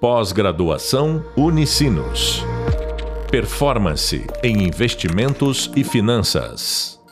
Pós-graduação 0.00 1.24
Unicinos. 1.38 2.44
Performance 3.30 4.26
em 4.44 4.62
investimentos 4.62 5.72
e 5.74 5.82
finanças. 5.82 7.02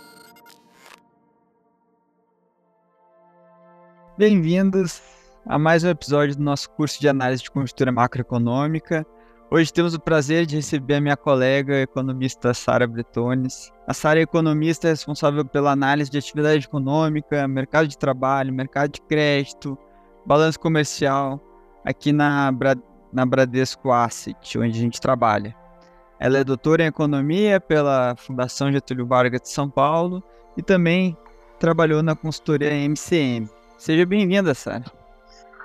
Bem-vindos 4.19 5.01
a 5.47 5.59
mais 5.59 5.83
um 5.83 5.89
episódio 5.89 6.37
do 6.37 6.43
nosso 6.43 6.69
curso 6.73 7.01
de 7.01 7.09
análise 7.09 7.43
de 7.43 7.51
conjuntura 7.51 7.91
macroeconômica. 7.91 9.07
Hoje 9.51 9.73
temos 9.73 9.95
o 9.95 10.01
prazer 10.01 10.45
de 10.45 10.57
receber 10.57 10.97
a 10.97 11.01
minha 11.01 11.17
colega 11.17 11.77
a 11.77 11.81
economista 11.81 12.53
Sara 12.53 12.87
Bretones. 12.87 13.73
A 13.89 13.95
Sara 13.95 14.21
é 14.21 14.25
economista 14.25 14.89
responsável 14.89 15.43
pela 15.43 15.73
análise 15.73 16.11
de 16.11 16.19
atividade 16.19 16.67
econômica, 16.67 17.49
mercado 17.49 17.89
de 17.89 17.97
trabalho, 17.97 18.53
mercado 18.53 18.93
de 18.93 19.01
crédito, 19.01 19.79
balanço 20.27 20.61
comercial, 20.61 21.41
aqui 21.85 22.13
na, 22.13 22.51
na 23.13 23.27
Bradesco 23.27 23.93
Asset, 23.93 24.59
onde 24.59 24.79
a 24.79 24.83
gente 24.83 25.01
trabalha. 25.01 25.55
Ela 26.19 26.39
é 26.39 26.45
doutora 26.45 26.83
em 26.83 26.87
economia 26.87 27.61
pela 27.61 28.15
Fundação 28.17 28.73
Getúlio 28.73 29.07
Vargas 29.07 29.43
de 29.43 29.49
São 29.49 29.69
Paulo 29.69 30.23
e 30.57 30.63
também 30.63 31.17
trabalhou 31.59 32.03
na 32.03 32.17
consultoria 32.17 32.73
MCM. 32.73 33.49
Seja 33.77 34.07
bem-vinda, 34.07 34.55
Sara. 34.55 34.85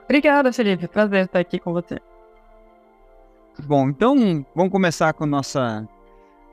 Obrigada, 0.03 0.51
Felipe. 0.51 0.87
Prazer 0.87 1.25
estar 1.25 1.39
aqui 1.39 1.59
com 1.59 1.71
você. 1.71 1.99
Bom, 3.63 3.89
então 3.89 4.45
vamos 4.55 4.71
começar 4.71 5.13
com 5.13 5.25
nossa 5.25 5.87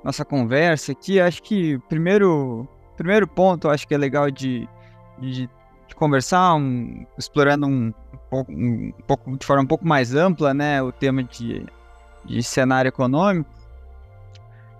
nossa 0.05 0.24
conversa 0.24 0.93
aqui. 0.93 1.21
Acho 1.21 1.43
que 1.43 1.77
o 1.77 1.80
primeiro 1.80 2.69
primeiro 2.96 3.27
ponto, 3.27 3.69
acho 3.69 3.87
que 3.87 3.95
é 3.95 3.98
legal 3.98 4.30
de, 4.30 4.69
de 5.19 5.48
de 5.87 5.95
conversar, 5.95 6.55
um, 6.55 7.07
explorando 7.16 7.66
um, 7.66 7.93
pouco, 8.30 8.53
um, 8.53 8.93
pouco, 9.07 9.37
de 9.37 9.47
forma 9.47 9.62
um 9.62 9.66
pouco 9.66 9.87
mais 9.87 10.15
ampla, 10.15 10.53
né, 10.53 10.83
o 10.83 10.93
tema 10.93 11.23
de, 11.23 11.65
de 12.25 12.43
cenário 12.43 12.88
econômico. 12.88 13.49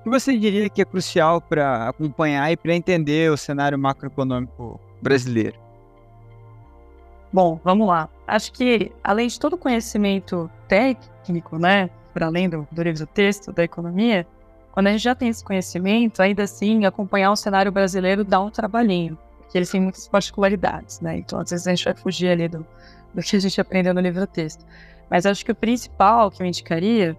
O 0.01 0.05
que 0.05 0.11
você 0.11 0.37
diria 0.39 0.69
que 0.69 0.81
é 0.81 0.85
crucial 0.85 1.41
para 1.41 1.89
acompanhar 1.89 2.51
e 2.53 2.57
para 2.57 2.75
entender 2.75 3.31
o 3.31 3.37
cenário 3.37 3.79
macroeconômico 3.79 4.81
brasileiro? 5.03 5.59
Bom, 7.33 7.61
vamos 7.65 7.89
lá. 7.89 8.09
Acho 8.27 8.53
que, 8.53 8.93
além 9.03 9.27
de 9.29 9.39
todo 9.39 9.55
o 9.55 9.59
conhecimento 9.59 10.51
técnico, 10.69 11.59
né, 11.59 11.91
além 12.21 12.49
do, 12.49 12.67
do 12.71 12.83
livro 12.83 13.01
do 13.01 13.07
texto 13.07 13.53
da 13.53 13.65
economia, 13.65 14.27
quando 14.73 14.87
a 14.87 14.93
gente 14.93 15.03
já 15.03 15.15
tem 15.15 15.29
esse 15.29 15.45
conhecimento, 15.45 16.23
ainda 16.23 16.45
assim, 16.45 16.85
acompanhar 16.85 17.33
o 17.33 17.37
cenário 17.37 17.73
brasileiro 17.73 18.25
dá 18.25 18.41
um 18.41 18.51
trabalhinho 18.51 19.19
que 19.49 19.57
eles 19.57 19.71
têm 19.71 19.81
muitas 19.81 20.07
particularidades, 20.09 21.01
né? 21.01 21.19
Então, 21.19 21.41
às 21.41 21.51
vezes 21.51 21.67
a 21.67 21.75
gente 21.75 21.85
vai 21.85 21.95
fugir 21.95 22.29
ali 22.29 22.49
do, 22.49 22.67
do 23.17 23.23
que 23.23 23.35
a 23.35 23.41
gente 23.41 23.61
aprendeu 23.61 23.95
no 23.95 24.01
livro 24.01 24.27
texto. 24.27 24.65
Mas 25.11 25.25
acho 25.25 25.45
que 25.45 25.51
o 25.51 25.55
principal 25.55 26.31
que 26.31 26.43
eu 26.43 26.47
indicaria 26.47 27.17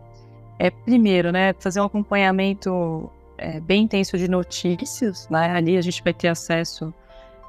é, 0.60 0.70
primeiro, 0.70 1.32
né, 1.32 1.54
fazer 1.60 1.82
um 1.82 1.86
acompanhamento 1.86 3.10
é, 3.38 3.60
bem 3.60 3.84
intenso 3.84 4.18
de 4.18 4.28
notícias, 4.28 5.28
né? 5.30 5.52
Ali 5.52 5.78
a 5.78 5.82
gente 5.82 6.04
vai 6.04 6.14
ter 6.14 6.28
acesso 6.28 6.94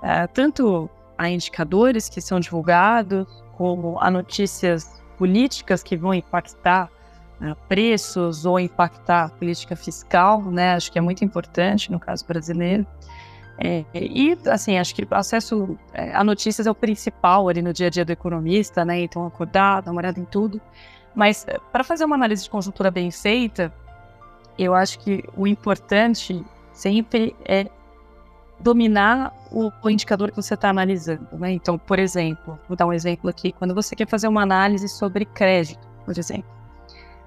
é, 0.03 0.27
tanto 0.27 0.89
a 1.17 1.29
indicadores 1.29 2.09
que 2.09 2.21
são 2.21 2.39
divulgados, 2.39 3.27
como 3.57 3.99
a 4.01 4.11
notícias 4.11 5.03
políticas 5.17 5.83
que 5.83 5.97
vão 5.97 6.15
impactar 6.15 6.89
né, 7.41 7.57
preços 7.69 8.47
ou 8.47 8.61
impactar 8.61 9.25
a 9.25 9.29
política 9.29 9.75
fiscal, 9.75 10.43
né? 10.43 10.75
Acho 10.75 10.93
que 10.93 10.99
é 10.99 11.03
muito 11.03 11.25
importante 11.25 11.91
no 11.91 11.99
caso 11.99 12.25
brasileiro. 12.27 12.87
É, 13.61 13.84
e, 13.95 14.39
assim, 14.47 14.78
acho 14.78 14.95
que 14.95 15.06
acesso 15.11 15.77
é, 15.92 16.14
a 16.14 16.23
notícias 16.23 16.67
é 16.67 16.70
o 16.70 16.75
principal 16.75 17.48
ali 17.48 17.61
no 17.61 17.73
dia 17.73 17.89
a 17.89 17.91
dia 17.91 18.05
do 18.05 18.12
economista, 18.12 18.84
né? 18.84 19.01
Então, 19.01 19.27
acordar, 19.27 19.83
dar 19.83 19.91
uma 19.91 20.01
olhada 20.01 20.20
em 20.20 20.25
tudo. 20.25 20.61
Mas, 21.14 21.45
é, 21.48 21.59
para 21.73 21.83
fazer 21.83 22.05
uma 22.05 22.14
análise 22.14 22.45
de 22.45 22.51
conjuntura 22.51 22.91
bem 22.91 23.11
feita, 23.11 23.73
eu 24.56 24.75
acho 24.75 25.01
que 25.01 25.25
o 25.36 25.47
importante 25.47 26.45
sempre 26.73 27.35
é 27.45 27.67
dominar 28.61 29.33
o, 29.51 29.73
o 29.83 29.90
indicador 29.90 30.30
que 30.30 30.36
você 30.36 30.55
está 30.55 30.70
analisando, 30.70 31.27
né? 31.33 31.51
Então, 31.52 31.77
por 31.79 31.98
exemplo, 31.98 32.58
vou 32.69 32.77
dar 32.77 32.86
um 32.86 32.92
exemplo 32.92 33.29
aqui. 33.29 33.52
Quando 33.52 33.75
você 33.75 33.96
quer 33.96 34.07
fazer 34.07 34.29
uma 34.29 34.42
análise 34.42 34.89
sobre 34.89 35.25
crédito, 35.25 35.86
por 36.05 36.17
exemplo, 36.17 36.51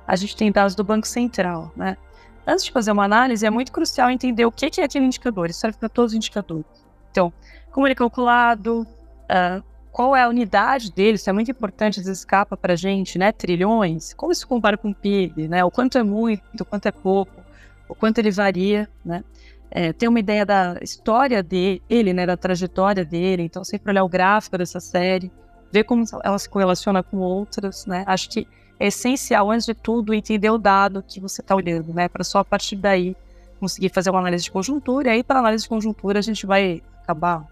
a 0.08 0.16
gente 0.16 0.36
tem 0.36 0.52
dados 0.52 0.76
do 0.76 0.84
Banco 0.84 1.08
Central, 1.08 1.72
né? 1.76 1.98
Antes 2.46 2.66
de 2.66 2.72
fazer 2.72 2.92
uma 2.92 3.04
análise, 3.04 3.46
é 3.46 3.50
muito 3.50 3.72
crucial 3.72 4.10
entender 4.10 4.46
o 4.46 4.52
que 4.52 4.66
é 4.80 4.84
aquele 4.84 5.06
indicador. 5.06 5.50
Isso 5.50 5.60
serve 5.60 5.78
para 5.78 5.90
todos 5.90 6.12
os 6.12 6.16
indicadores. 6.16 6.66
Então, 7.12 7.32
como 7.72 7.88
ele 7.88 7.94
é 7.94 7.96
calculado, 7.96 8.82
uh, 8.82 9.64
qual 9.92 10.16
é 10.16 10.24
a 10.24 10.30
unidade 10.30 10.92
dele, 10.92 11.16
isso 11.16 11.30
é 11.30 11.34
muito 11.34 11.52
importante, 11.52 12.00
às 12.00 12.06
vezes 12.06 12.20
escapa 12.20 12.56
para 12.56 12.74
a 12.74 12.76
gente, 12.76 13.20
né? 13.20 13.32
Trilhões, 13.32 14.14
como 14.14 14.32
isso 14.32 14.48
compara 14.48 14.78
com 14.78 14.92
o 14.92 14.96
PIB, 14.96 15.48
né? 15.48 15.64
O 15.64 15.72
quanto 15.72 15.98
é 15.98 16.04
muito, 16.04 16.62
o 16.62 16.66
quanto 16.66 16.88
é 16.88 16.92
pouco, 16.92 17.42
o 17.90 17.96
quanto 17.96 18.20
ele 18.20 18.32
varia, 18.32 18.90
né? 19.04 19.24
É, 19.70 19.94
ter 19.94 20.08
uma 20.08 20.20
ideia 20.20 20.46
da 20.46 20.78
história 20.82 21.44
dele, 21.44 22.14
né? 22.14 22.26
Da 22.26 22.38
trajetória 22.38 23.04
dele, 23.04 23.44
então 23.44 23.64
sempre 23.64 23.92
olhar 23.92 24.04
o 24.04 24.10
gráfico 24.10 24.58
dessa 24.58 24.80
série, 24.80 25.32
ver 25.72 25.84
como 25.84 26.04
ela 26.24 26.40
se 26.40 26.50
correlaciona 26.50 27.04
com 27.04 27.18
outras, 27.18 27.86
né? 27.86 28.04
Acho 28.08 28.30
que 28.30 28.48
é 28.82 28.88
essencial, 28.88 29.52
antes 29.52 29.68
de 29.68 29.76
tudo, 29.76 30.12
entender 30.12 30.50
o 30.50 30.58
dado 30.58 31.04
que 31.04 31.20
você 31.20 31.42
está 31.42 31.56
olhando, 31.56 31.94
né? 31.94 32.10
Para 32.10 32.24
só 32.24 32.40
a 32.40 32.44
partir 32.44 32.76
daí 32.76 33.16
conseguir 33.60 33.90
fazer 33.90 34.10
uma 34.10 34.18
análise 34.18 34.44
de 34.44 34.52
conjuntura. 34.52 35.10
E 35.10 35.12
aí, 35.12 35.24
para 35.24 35.38
análise 35.38 35.66
de 35.66 35.70
conjuntura, 35.70 36.18
a 36.18 36.22
gente 36.22 36.48
vai 36.48 36.82
acabar 37.04 37.46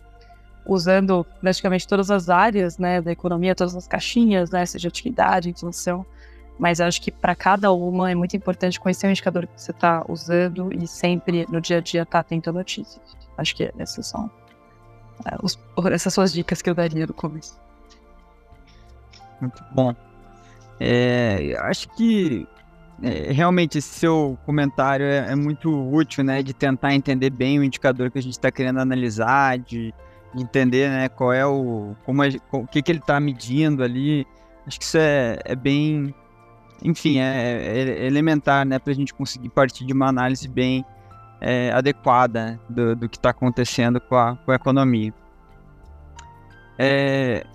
usando 0.65 1.23
praticamente 1.39 1.87
todas 1.87 2.09
as 2.09 2.29
áreas 2.29 2.79
né, 2.79 2.99
da 2.99 3.11
economia, 3.11 3.53
todas 3.53 3.75
as 3.75 3.87
caixinhas, 3.87 4.49
né, 4.49 4.65
seja 4.65 4.87
atividade, 4.87 5.51
inflação. 5.51 6.03
Mas 6.57 6.81
acho 6.81 6.99
que 6.99 7.11
para 7.11 7.35
cada 7.35 7.71
uma 7.71 8.09
é 8.09 8.15
muito 8.15 8.35
importante 8.35 8.79
conhecer 8.79 9.05
o 9.05 9.11
indicador 9.11 9.45
que 9.45 9.61
você 9.61 9.69
está 9.69 10.03
usando 10.09 10.73
e 10.73 10.87
sempre 10.87 11.45
no 11.47 11.61
dia 11.61 11.77
a 11.77 11.79
dia 11.79 12.01
estar 12.01 12.11
tá 12.11 12.19
atento 12.21 12.49
a 12.49 12.53
notícias. 12.53 12.99
Acho 13.37 13.55
que 13.55 13.71
essas 13.77 14.07
são 14.07 14.31
é, 15.25 15.37
os, 15.43 15.59
essas 15.91 16.11
são 16.11 16.23
as 16.23 16.33
dicas 16.33 16.59
que 16.59 16.69
eu 16.71 16.73
daria 16.73 17.05
no 17.05 17.13
começo. 17.13 17.55
Muito 19.39 19.63
bom. 19.71 19.95
É, 20.79 21.55
acho 21.59 21.89
que 21.89 22.47
é, 23.01 23.31
realmente 23.31 23.77
esse 23.77 23.99
seu 23.99 24.37
comentário 24.45 25.05
é, 25.05 25.31
é, 25.31 25.35
muito 25.35 25.69
útil, 25.91 26.23
né? 26.23 26.43
De 26.43 26.53
tentar 26.53 26.93
entender 26.93 27.29
bem 27.29 27.59
o 27.59 27.63
indicador 27.63 28.11
que 28.11 28.19
a 28.19 28.21
gente 28.21 28.33
está 28.33 28.51
querendo 28.51 28.79
analisar, 28.79 29.57
de, 29.57 29.93
de, 30.33 30.41
entender, 30.41 30.89
né? 30.89 31.09
Qual 31.09 31.33
é 31.33 31.45
o, 31.45 31.95
como 32.05 32.23
é, 32.23 32.29
o 32.51 32.67
que, 32.67 32.81
que 32.81 32.91
ele 32.91 32.99
está 32.99 33.19
medindo 33.19 33.83
ali. 33.83 34.25
Acho 34.65 34.79
que 34.79 34.85
isso 34.85 34.97
é, 34.97 35.39
é 35.45 35.55
bem, 35.55 36.13
enfim, 36.83 37.19
é, 37.19 38.01
é 38.01 38.05
elementar, 38.05 38.65
né? 38.65 38.79
Para 38.79 38.91
a 38.91 38.95
gente 38.95 39.13
conseguir 39.13 39.49
partir 39.49 39.85
de 39.85 39.93
uma 39.93 40.07
análise 40.07 40.47
bem 40.47 40.85
é, 41.41 41.71
adequada 41.71 42.59
do, 42.69 42.95
do 42.95 43.09
que 43.09 43.17
está 43.17 43.29
acontecendo 43.29 43.99
com 44.01 44.15
a, 44.15 44.35
com 44.35 44.51
a 44.51 44.55
economia. 44.55 45.13
É, 46.77 47.45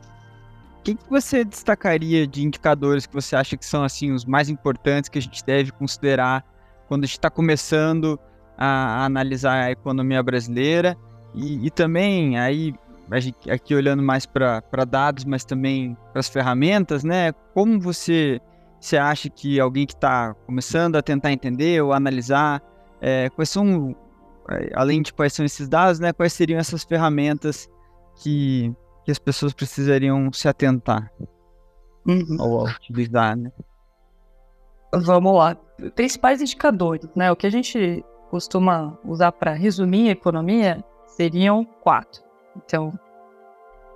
que, 0.84 0.95
que 0.95 1.11
você 1.11 1.45
destacaria 1.45 2.27
de 2.27 2.45
indicadores 2.45 3.06
que 3.06 3.15
você 3.15 3.34
acha 3.34 3.56
que 3.56 3.65
são 3.65 3.83
assim 3.83 4.12
os 4.12 4.27
mais 4.27 4.50
importantes 4.50 5.09
que 5.09 5.19
a 5.19 5.22
gente 5.22 5.43
deve 5.45 5.72
considerar 5.72 6.45
quando 6.87 7.05
a 7.05 7.06
gente 7.06 7.17
está 7.17 7.31
começando 7.31 8.21
a, 8.56 8.67
a, 8.67 9.05
analisar 9.06 9.65
a 9.65 9.71
economia 9.71 10.23
brasileira 10.23 10.94
e, 11.34 11.67
e 11.67 11.71
também 11.71 12.39
aí 12.39 12.75
gente, 13.15 13.50
aqui 13.50 13.75
olhando 13.75 14.03
mais 14.03 14.27
para 14.27 14.84
dados, 14.87 15.25
mas 15.25 15.44
também 15.44 15.97
para 16.12 16.21
as 16.21 16.28
ferramentas, 16.28 17.03
né? 17.03 17.33
Como 17.55 17.81
você 17.81 18.41
você 18.78 18.99
acha 18.99 19.31
que 19.31 19.59
alguém 19.59 19.87
que 19.87 19.94
está 19.94 20.34
começando 20.44 20.97
a 20.97 21.03
tentar 21.03 21.33
entender 21.33 21.83
ou 21.83 21.94
analisar 21.94 22.62
é, 23.00 23.31
quais 23.31 23.49
são 23.49 23.97
é, 24.50 24.71
além 24.75 25.00
de 25.00 25.15
quais 25.15 25.33
são 25.33 25.47
esses 25.47 25.67
dados, 25.67 25.99
né? 25.99 26.12
Quais 26.12 26.34
seriam 26.34 26.59
essas 26.59 26.84
ferramentas 26.84 27.67
que 28.17 28.75
que 29.05 29.11
as 29.11 29.19
pessoas 29.19 29.53
precisariam 29.53 30.33
se 30.33 30.49
atentar 30.49 31.11
uhum. 32.07 32.37
ou 32.41 32.65
utilizar, 32.65 33.37
né? 33.37 33.53
Vamos 34.93 35.35
lá. 35.37 35.56
Principais 35.95 36.41
indicadores, 36.41 37.09
né? 37.15 37.31
O 37.31 37.37
que 37.37 37.47
a 37.47 37.51
gente 37.51 38.05
costuma 38.31 38.99
usar 39.05 39.33
para 39.33 39.53
resumir 39.53 40.09
a 40.09 40.12
economia 40.12 40.85
seriam 41.06 41.65
quatro. 41.65 42.23
Então, 42.56 42.93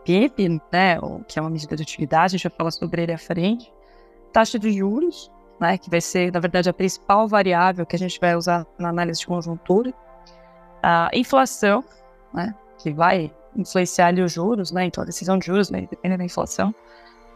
PIB, 0.04 0.60
né, 0.72 0.98
que 1.26 1.38
é 1.38 1.42
uma 1.42 1.50
medida 1.50 1.76
de 1.76 1.82
atividade, 1.82 2.34
a 2.34 2.38
gente 2.38 2.48
vai 2.48 2.56
falar 2.56 2.70
sobre 2.70 3.02
ele 3.02 3.12
à 3.12 3.18
frente. 3.18 3.72
Taxa 4.32 4.58
de 4.58 4.72
juros, 4.72 5.30
né, 5.60 5.78
que 5.78 5.90
vai 5.90 6.00
ser, 6.00 6.32
na 6.32 6.40
verdade, 6.40 6.68
a 6.68 6.72
principal 6.72 7.28
variável 7.28 7.86
que 7.86 7.96
a 7.96 7.98
gente 7.98 8.18
vai 8.20 8.34
usar 8.36 8.66
na 8.78 8.88
análise 8.88 9.20
de 9.20 9.26
conjuntura. 9.26 9.92
A 10.82 11.10
inflação, 11.12 11.84
né, 12.32 12.54
que 12.78 12.92
vai 12.92 13.32
influenciar 13.60 14.08
ali 14.08 14.22
os 14.22 14.32
juros, 14.32 14.70
né? 14.72 14.84
Então 14.84 15.02
a 15.02 15.06
decisão 15.06 15.38
de 15.38 15.46
juros, 15.46 15.70
né? 15.70 15.86
Depende 15.90 16.16
da 16.16 16.24
inflação. 16.24 16.74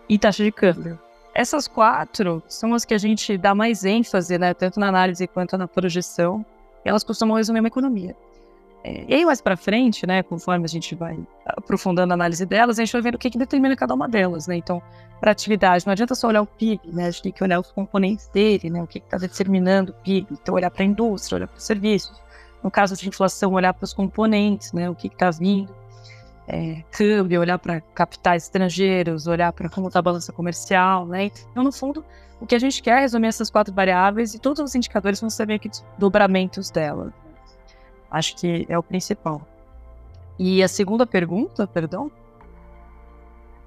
E 0.08 0.18
taxa 0.18 0.42
de 0.42 0.52
câmbio. 0.52 0.98
Essas 1.34 1.66
quatro 1.66 2.42
são 2.46 2.74
as 2.74 2.84
que 2.84 2.94
a 2.94 2.98
gente 2.98 3.38
dá 3.38 3.54
mais 3.54 3.84
ênfase, 3.84 4.38
né? 4.38 4.52
Tanto 4.54 4.78
na 4.78 4.88
análise 4.88 5.26
quanto 5.26 5.56
na 5.56 5.66
projeção. 5.66 6.44
Elas 6.84 7.04
costumam 7.04 7.36
resumir 7.36 7.60
uma 7.60 7.68
economia. 7.68 8.14
É, 8.84 9.04
e 9.08 9.14
aí, 9.14 9.24
mais 9.24 9.40
para 9.40 9.56
frente, 9.56 10.06
né, 10.06 10.22
conforme 10.24 10.64
a 10.64 10.68
gente 10.68 10.94
vai 10.94 11.16
aprofundando 11.46 12.12
a 12.12 12.14
análise 12.14 12.44
delas, 12.44 12.78
a 12.78 12.84
gente 12.84 12.92
vai 12.92 13.02
vendo 13.02 13.14
o 13.14 13.18
que, 13.18 13.30
que 13.30 13.38
determina 13.38 13.76
cada 13.76 13.94
uma 13.94 14.08
delas, 14.08 14.48
né? 14.48 14.56
Então, 14.56 14.82
para 15.20 15.30
atividade, 15.30 15.86
não 15.86 15.92
adianta 15.92 16.16
só 16.16 16.26
olhar 16.26 16.42
o 16.42 16.46
PIB, 16.46 16.80
né? 16.92 17.06
A 17.06 17.10
gente 17.10 17.22
tem 17.22 17.32
que 17.32 17.44
olhar 17.44 17.60
os 17.60 17.70
componentes 17.70 18.26
dele, 18.28 18.70
né? 18.70 18.82
O 18.82 18.86
que 18.86 18.98
está 18.98 19.18
determinando 19.18 19.92
o 19.92 19.94
PIB. 20.02 20.26
Então, 20.32 20.54
olhar 20.54 20.70
para 20.70 20.82
a 20.82 20.86
indústria, 20.86 21.36
olhar 21.36 21.46
para 21.46 21.56
os 21.58 21.62
serviços. 21.62 22.20
No 22.62 22.70
caso 22.70 22.96
de 22.96 23.08
inflação, 23.08 23.52
olhar 23.52 23.72
para 23.72 23.84
os 23.84 23.92
componentes, 23.92 24.72
né? 24.72 24.90
O 24.90 24.96
que 24.96 25.06
está 25.06 25.30
vindo. 25.30 25.72
É, 26.48 26.82
câmbio, 26.90 27.40
olhar 27.40 27.58
para 27.58 27.80
capitais 27.80 28.44
estrangeiros, 28.44 29.26
olhar 29.26 29.52
para 29.52 29.68
como 29.68 29.86
está 29.86 30.00
a 30.00 30.02
balança 30.02 30.32
comercial, 30.32 31.06
né? 31.06 31.30
Então, 31.50 31.62
no 31.62 31.70
fundo, 31.70 32.04
o 32.40 32.46
que 32.46 32.54
a 32.54 32.58
gente 32.58 32.82
quer 32.82 32.98
é 32.98 33.00
resumir 33.00 33.28
essas 33.28 33.48
quatro 33.48 33.72
variáveis 33.72 34.34
e 34.34 34.38
todos 34.38 34.60
os 34.60 34.74
indicadores 34.74 35.20
vão 35.20 35.28
meio 35.46 35.60
que 35.60 35.70
dobramentos 35.96 36.70
dela. 36.70 37.12
Acho 38.10 38.36
que 38.36 38.66
é 38.68 38.76
o 38.76 38.82
principal. 38.82 39.46
E 40.38 40.62
a 40.62 40.68
segunda 40.68 41.06
pergunta, 41.06 41.66
perdão? 41.66 42.10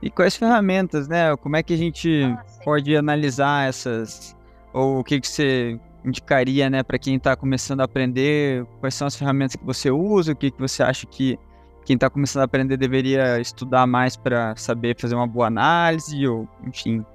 E 0.01 0.09
quais 0.09 0.35
ferramentas, 0.35 1.07
né? 1.07 1.35
Como 1.37 1.55
é 1.55 1.63
que 1.63 1.73
a 1.73 1.77
gente 1.77 2.23
ah, 2.23 2.43
pode 2.63 2.95
analisar 2.95 3.67
essas? 3.67 4.35
Ou 4.73 4.99
o 4.99 5.03
que, 5.03 5.21
que 5.21 5.27
você 5.27 5.79
indicaria, 6.03 6.69
né, 6.69 6.83
para 6.83 6.99
quem 6.99 7.15
está 7.15 7.35
começando 7.35 7.79
a 7.79 7.85
aprender? 7.85 8.65
Quais 8.79 8.93
são 8.93 9.07
as 9.07 9.15
ferramentas 9.15 9.55
que 9.55 9.65
você 9.65 9.89
usa? 9.89 10.33
O 10.33 10.35
que, 10.35 10.51
que 10.51 10.59
você 10.59 10.83
acha 10.83 11.07
que 11.07 11.39
quem 11.85 11.93
está 11.93 12.09
começando 12.09 12.41
a 12.41 12.45
aprender 12.45 12.75
deveria 12.77 13.39
estudar 13.39 13.85
mais 13.85 14.17
para 14.17 14.55
saber 14.55 14.99
fazer 14.99 15.15
uma 15.15 15.27
boa 15.27 15.47
análise? 15.47 16.27
Ou, 16.27 16.47
enfim, 16.65 17.05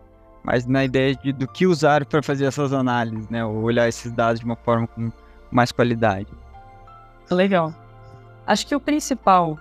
mais 0.45 0.65
na 0.65 0.85
ideia 0.85 1.15
de, 1.17 1.33
do 1.33 1.47
que 1.47 1.67
usar 1.67 2.07
para 2.07 2.23
fazer 2.23 2.45
essas 2.45 2.73
análises, 2.73 3.29
né? 3.29 3.45
Ou 3.45 3.63
olhar 3.63 3.89
esses 3.89 4.13
dados 4.13 4.41
de 4.41 4.47
uma 4.47 4.57
forma 4.57 4.87
com 4.87 5.11
mais 5.51 5.73
qualidade. 5.73 6.29
Legal. 7.31 7.75
Acho 8.47 8.67
que 8.67 8.75
o 8.75 8.81
principal 8.81 9.59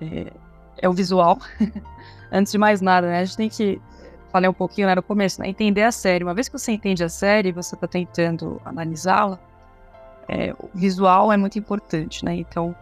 é, 0.00 0.32
é 0.78 0.88
o 0.88 0.92
visual. 0.92 1.38
Antes 2.30 2.52
de 2.52 2.58
mais 2.58 2.80
nada, 2.80 3.08
né? 3.08 3.18
A 3.18 3.24
gente 3.24 3.36
tem 3.36 3.48
que 3.48 3.80
falei 4.30 4.48
um 4.48 4.54
pouquinho 4.54 4.86
lá 4.86 4.94
no 4.94 5.02
começo, 5.02 5.40
né? 5.40 5.48
Entender 5.48 5.82
a 5.82 5.92
série. 5.92 6.24
Uma 6.24 6.34
vez 6.34 6.48
que 6.48 6.58
você 6.58 6.72
entende 6.72 7.04
a 7.04 7.08
série, 7.08 7.52
você 7.52 7.74
está 7.74 7.86
tentando 7.86 8.60
analisá-la, 8.64 9.38
é, 10.28 10.54
o 10.58 10.70
visual 10.74 11.32
é 11.32 11.36
muito 11.36 11.58
importante, 11.58 12.24
né? 12.24 12.36
Então, 12.36 12.74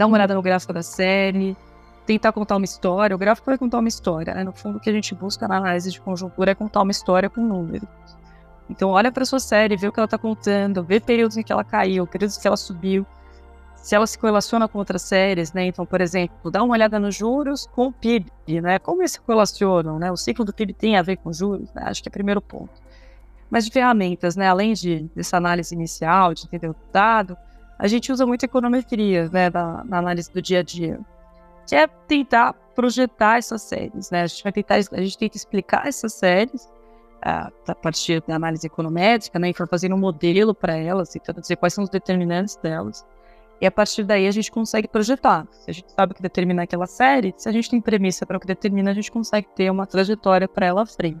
dá 0.00 0.06
uma 0.06 0.16
olhada 0.16 0.34
no 0.34 0.40
gráfico 0.40 0.72
da 0.72 0.82
série, 0.82 1.54
tentar 2.06 2.32
contar 2.32 2.56
uma 2.56 2.64
história. 2.64 3.14
O 3.14 3.18
gráfico 3.18 3.44
vai 3.44 3.58
contar 3.58 3.80
uma 3.80 3.88
história, 3.88 4.32
né? 4.32 4.42
No 4.42 4.50
fundo, 4.50 4.78
o 4.78 4.80
que 4.80 4.88
a 4.88 4.92
gente 4.94 5.14
busca 5.14 5.46
na 5.46 5.58
análise 5.58 5.90
de 5.90 6.00
conjuntura 6.00 6.52
é 6.52 6.54
contar 6.54 6.80
uma 6.80 6.90
história 6.90 7.28
com 7.28 7.42
números. 7.42 7.86
Então, 8.70 8.88
olha 8.88 9.12
para 9.12 9.26
sua 9.26 9.40
série, 9.40 9.76
vê 9.76 9.88
o 9.88 9.92
que 9.92 10.00
ela 10.00 10.06
está 10.06 10.16
contando, 10.16 10.82
vê 10.82 11.00
períodos 11.00 11.36
em 11.36 11.42
que 11.42 11.52
ela 11.52 11.62
caiu, 11.62 12.06
períodos 12.06 12.38
em 12.38 12.40
que 12.40 12.46
ela 12.46 12.56
subiu 12.56 13.06
se 13.76 13.94
ela 13.94 14.06
se 14.06 14.18
correlaciona 14.18 14.66
com 14.66 14.78
outras 14.78 15.02
séries, 15.02 15.52
né? 15.52 15.66
Então, 15.66 15.84
por 15.84 16.00
exemplo, 16.00 16.50
dá 16.50 16.62
uma 16.62 16.72
olhada 16.72 16.98
nos 16.98 17.14
juros 17.14 17.66
com 17.66 17.88
o 17.88 17.92
PIB, 17.92 18.30
né? 18.62 18.78
Como 18.78 19.02
eles 19.02 19.12
se 19.12 19.20
correlacionam, 19.20 19.98
né? 19.98 20.10
O 20.10 20.16
ciclo 20.16 20.46
do 20.46 20.52
PIB 20.54 20.72
tem 20.72 20.96
a 20.96 21.02
ver 21.02 21.16
com 21.16 21.30
juros, 21.30 21.70
né? 21.74 21.82
Acho 21.84 22.02
que 22.02 22.08
é 22.08 22.10
o 22.10 22.12
primeiro 22.12 22.40
ponto. 22.40 22.72
Mas 23.50 23.66
de 23.66 23.70
ferramentas, 23.70 24.34
né? 24.34 24.48
Além 24.48 24.72
de, 24.72 25.10
dessa 25.14 25.36
análise 25.36 25.74
inicial, 25.74 26.32
de 26.32 26.44
entender 26.44 26.68
o 26.68 26.76
dado, 26.90 27.36
a 27.80 27.88
gente 27.88 28.12
usa 28.12 28.26
muito 28.26 28.44
econometria, 28.44 29.28
né? 29.30 29.50
Na, 29.50 29.84
na 29.84 29.98
análise 29.98 30.30
do 30.32 30.40
dia 30.40 30.60
a 30.60 30.62
dia, 30.62 31.00
que 31.66 31.74
é 31.74 31.86
tentar 31.86 32.52
projetar 32.74 33.38
essas 33.38 33.62
séries, 33.62 34.10
né? 34.10 34.22
A 34.22 34.26
gente 34.26 34.42
vai 34.42 34.52
tentar, 34.52 34.74
a 34.74 35.02
gente 35.02 35.18
tenta 35.18 35.36
explicar 35.36 35.86
essas 35.86 36.12
séries 36.12 36.68
a, 37.22 37.50
a 37.66 37.74
partir 37.74 38.22
da 38.26 38.36
análise 38.36 38.66
econométrica, 38.66 39.38
né? 39.38 39.50
E 39.50 39.54
for 39.54 39.66
fazendo 39.66 39.94
um 39.94 39.98
modelo 39.98 40.54
para 40.54 40.76
elas, 40.76 41.08
tentando 41.08 41.40
dizer 41.40 41.56
quais 41.56 41.72
são 41.74 41.84
os 41.84 41.90
determinantes 41.90 42.56
delas 42.56 43.04
e 43.60 43.66
a 43.66 43.70
partir 43.70 44.04
daí 44.04 44.26
a 44.26 44.30
gente 44.30 44.50
consegue 44.50 44.88
projetar. 44.88 45.46
Se 45.50 45.70
a 45.70 45.74
gente 45.74 45.92
sabe 45.92 46.12
o 46.12 46.14
que 46.14 46.22
determina 46.22 46.62
aquela 46.62 46.86
série, 46.86 47.34
se 47.36 47.48
a 47.48 47.52
gente 47.52 47.68
tem 47.68 47.80
premissa 47.80 48.24
para 48.24 48.38
o 48.38 48.40
que 48.40 48.46
determina, 48.46 48.90
a 48.90 48.94
gente 48.94 49.12
consegue 49.12 49.48
ter 49.54 49.70
uma 49.70 49.86
trajetória 49.86 50.48
para 50.48 50.66
ela 50.66 50.82
à 50.82 50.86
frente. 50.86 51.20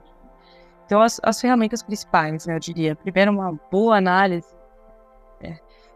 Então, 0.86 1.02
as, 1.02 1.20
as 1.22 1.40
ferramentas 1.40 1.82
principais, 1.82 2.46
né, 2.46 2.56
eu 2.56 2.58
diria, 2.58 2.96
primeiro, 2.96 3.30
uma 3.30 3.52
boa 3.70 3.96
análise 3.96 4.48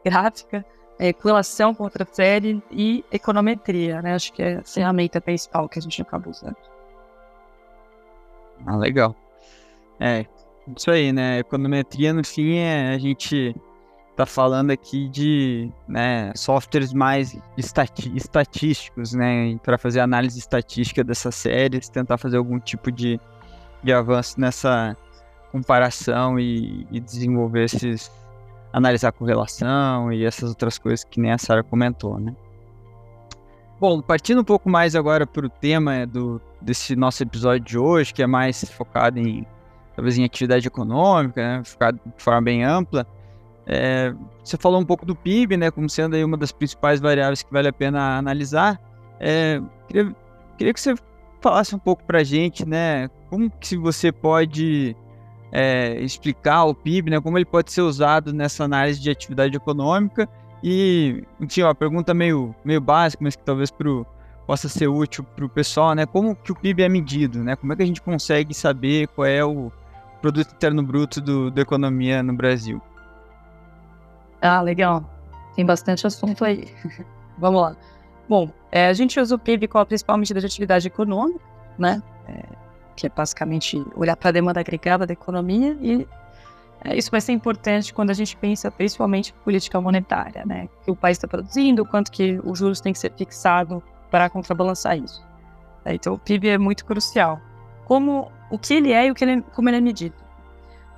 gráfica, 0.04 0.64
é, 0.98 1.12
correlação 1.12 1.74
com 1.74 1.84
outra 1.84 2.06
série 2.10 2.62
e 2.70 3.04
econometria, 3.10 4.00
né? 4.02 4.14
Acho 4.14 4.32
que 4.32 4.42
é 4.42 4.56
a 4.58 4.62
ferramenta 4.62 5.20
principal 5.20 5.68
que 5.68 5.78
a 5.78 5.82
gente 5.82 6.00
acaba 6.00 6.30
usando. 6.30 6.56
Ah, 8.66 8.76
legal. 8.76 9.14
É, 9.98 10.26
isso 10.76 10.90
aí, 10.90 11.12
né? 11.12 11.38
Econometria, 11.38 12.12
no 12.12 12.24
fim, 12.24 12.56
é 12.56 12.94
a 12.94 12.98
gente 12.98 13.54
tá 14.16 14.24
falando 14.24 14.70
aqui 14.70 15.08
de 15.08 15.72
né, 15.88 16.32
softwares 16.36 16.92
mais 16.92 17.36
estati 17.56 18.16
estatísticos, 18.16 19.12
né, 19.12 19.58
para 19.62 19.76
fazer 19.76 19.98
análise 19.98 20.38
estatística 20.38 21.02
dessas 21.02 21.34
séries, 21.34 21.88
tentar 21.88 22.16
fazer 22.16 22.36
algum 22.36 22.60
tipo 22.60 22.92
de, 22.92 23.20
de 23.82 23.92
avanço 23.92 24.40
nessa 24.40 24.96
comparação 25.50 26.38
e, 26.38 26.86
e 26.92 27.00
desenvolver 27.00 27.64
esses 27.64 28.10
analisar 28.74 29.10
a 29.10 29.12
correlação 29.12 30.12
e 30.12 30.24
essas 30.24 30.50
outras 30.50 30.78
coisas 30.78 31.04
que 31.04 31.20
nem 31.20 31.30
a 31.30 31.38
Sara 31.38 31.62
comentou, 31.62 32.18
né? 32.18 32.34
Bom, 33.78 34.02
partindo 34.02 34.40
um 34.40 34.44
pouco 34.44 34.68
mais 34.68 34.96
agora 34.96 35.24
para 35.24 35.46
o 35.46 35.48
tema 35.48 36.04
do, 36.06 36.40
desse 36.60 36.96
nosso 36.96 37.22
episódio 37.22 37.64
de 37.64 37.78
hoje, 37.78 38.12
que 38.12 38.22
é 38.22 38.26
mais 38.26 38.64
focado 38.70 39.20
em 39.20 39.46
talvez 39.94 40.18
em 40.18 40.24
atividade 40.24 40.66
econômica, 40.66 41.40
né, 41.40 41.64
focado 41.64 42.00
de 42.04 42.22
forma 42.22 42.42
bem 42.42 42.64
ampla. 42.64 43.06
É, 43.64 44.12
você 44.42 44.56
falou 44.56 44.80
um 44.80 44.84
pouco 44.84 45.06
do 45.06 45.14
PIB, 45.14 45.56
né, 45.56 45.70
como 45.70 45.88
sendo 45.88 46.16
aí 46.16 46.24
uma 46.24 46.36
das 46.36 46.50
principais 46.50 47.00
variáveis 47.00 47.44
que 47.44 47.52
vale 47.52 47.68
a 47.68 47.72
pena 47.72 48.18
analisar. 48.18 48.80
É, 49.20 49.60
queria, 49.86 50.16
queria 50.58 50.74
que 50.74 50.80
você 50.80 50.96
falasse 51.40 51.76
um 51.76 51.78
pouco 51.78 52.02
para 52.02 52.18
a 52.18 52.24
gente, 52.24 52.68
né, 52.68 53.08
como 53.30 53.48
que 53.48 53.76
você 53.76 54.10
pode 54.10 54.96
é, 55.54 56.00
explicar 56.00 56.64
o 56.64 56.74
PIB, 56.74 57.12
né, 57.12 57.20
como 57.20 57.38
ele 57.38 57.44
pode 57.44 57.70
ser 57.72 57.82
usado 57.82 58.32
nessa 58.32 58.64
análise 58.64 59.00
de 59.00 59.08
atividade 59.08 59.56
econômica 59.56 60.28
e, 60.60 61.22
enfim, 61.40 61.62
uma 61.62 61.74
pergunta 61.76 62.12
meio, 62.12 62.52
meio 62.64 62.80
básica, 62.80 63.22
mas 63.22 63.36
que 63.36 63.44
talvez 63.44 63.70
pro, 63.70 64.04
possa 64.48 64.68
ser 64.68 64.88
útil 64.88 65.22
para 65.22 65.44
o 65.44 65.48
pessoal, 65.48 65.94
né, 65.94 66.06
como 66.06 66.34
que 66.34 66.50
o 66.50 66.56
PIB 66.56 66.82
é 66.82 66.88
medido, 66.88 67.38
né, 67.38 67.54
como 67.54 67.72
é 67.72 67.76
que 67.76 67.84
a 67.84 67.86
gente 67.86 68.02
consegue 68.02 68.52
saber 68.52 69.06
qual 69.08 69.26
é 69.26 69.44
o 69.44 69.70
produto 70.20 70.52
interno 70.52 70.82
bruto 70.82 71.20
do, 71.20 71.52
da 71.52 71.62
economia 71.62 72.20
no 72.20 72.34
Brasil? 72.34 72.82
Ah, 74.42 74.60
legal. 74.60 75.08
Tem 75.54 75.64
bastante 75.64 76.04
assunto 76.04 76.44
aí. 76.44 76.66
Vamos 77.38 77.62
lá. 77.62 77.76
Bom, 78.28 78.50
é, 78.72 78.88
a 78.88 78.92
gente 78.92 79.20
usa 79.20 79.36
o 79.36 79.38
PIB 79.38 79.68
como 79.68 79.82
a 79.82 79.86
principal 79.86 80.18
medida 80.18 80.40
de 80.40 80.46
atividade 80.46 80.88
econômica, 80.88 81.40
né? 81.78 82.02
É, 82.26 82.63
que 82.94 83.06
é 83.06 83.10
basicamente 83.10 83.84
olhar 83.94 84.16
para 84.16 84.28
a 84.28 84.32
demanda 84.32 84.60
agregada 84.60 85.06
da 85.06 85.12
economia 85.12 85.76
e 85.80 86.06
é, 86.84 86.96
isso 86.96 87.10
vai 87.10 87.20
ser 87.20 87.32
importante 87.32 87.94
quando 87.94 88.10
a 88.10 88.14
gente 88.14 88.36
pensa 88.36 88.70
principalmente 88.70 89.30
em 89.30 89.44
política 89.44 89.80
monetária, 89.80 90.44
né? 90.44 90.68
O 90.82 90.84
que 90.84 90.90
o 90.90 90.96
país 90.96 91.16
está 91.16 91.26
produzindo, 91.26 91.84
quanto 91.86 92.12
que 92.12 92.38
os 92.44 92.58
juros 92.58 92.80
têm 92.80 92.92
que 92.92 92.98
ser 92.98 93.10
fixado 93.12 93.82
para 94.10 94.28
contrabalançar 94.28 94.98
isso. 94.98 95.24
É, 95.84 95.94
então, 95.94 96.14
o 96.14 96.18
PIB 96.18 96.48
é 96.50 96.58
muito 96.58 96.84
crucial. 96.84 97.40
Como 97.86 98.30
o 98.50 98.58
que 98.58 98.74
ele 98.74 98.92
é 98.92 99.06
e 99.06 99.10
o 99.10 99.14
que 99.14 99.24
ele, 99.24 99.42
como 99.54 99.68
ele 99.68 99.78
é 99.78 99.80
medido. 99.80 100.14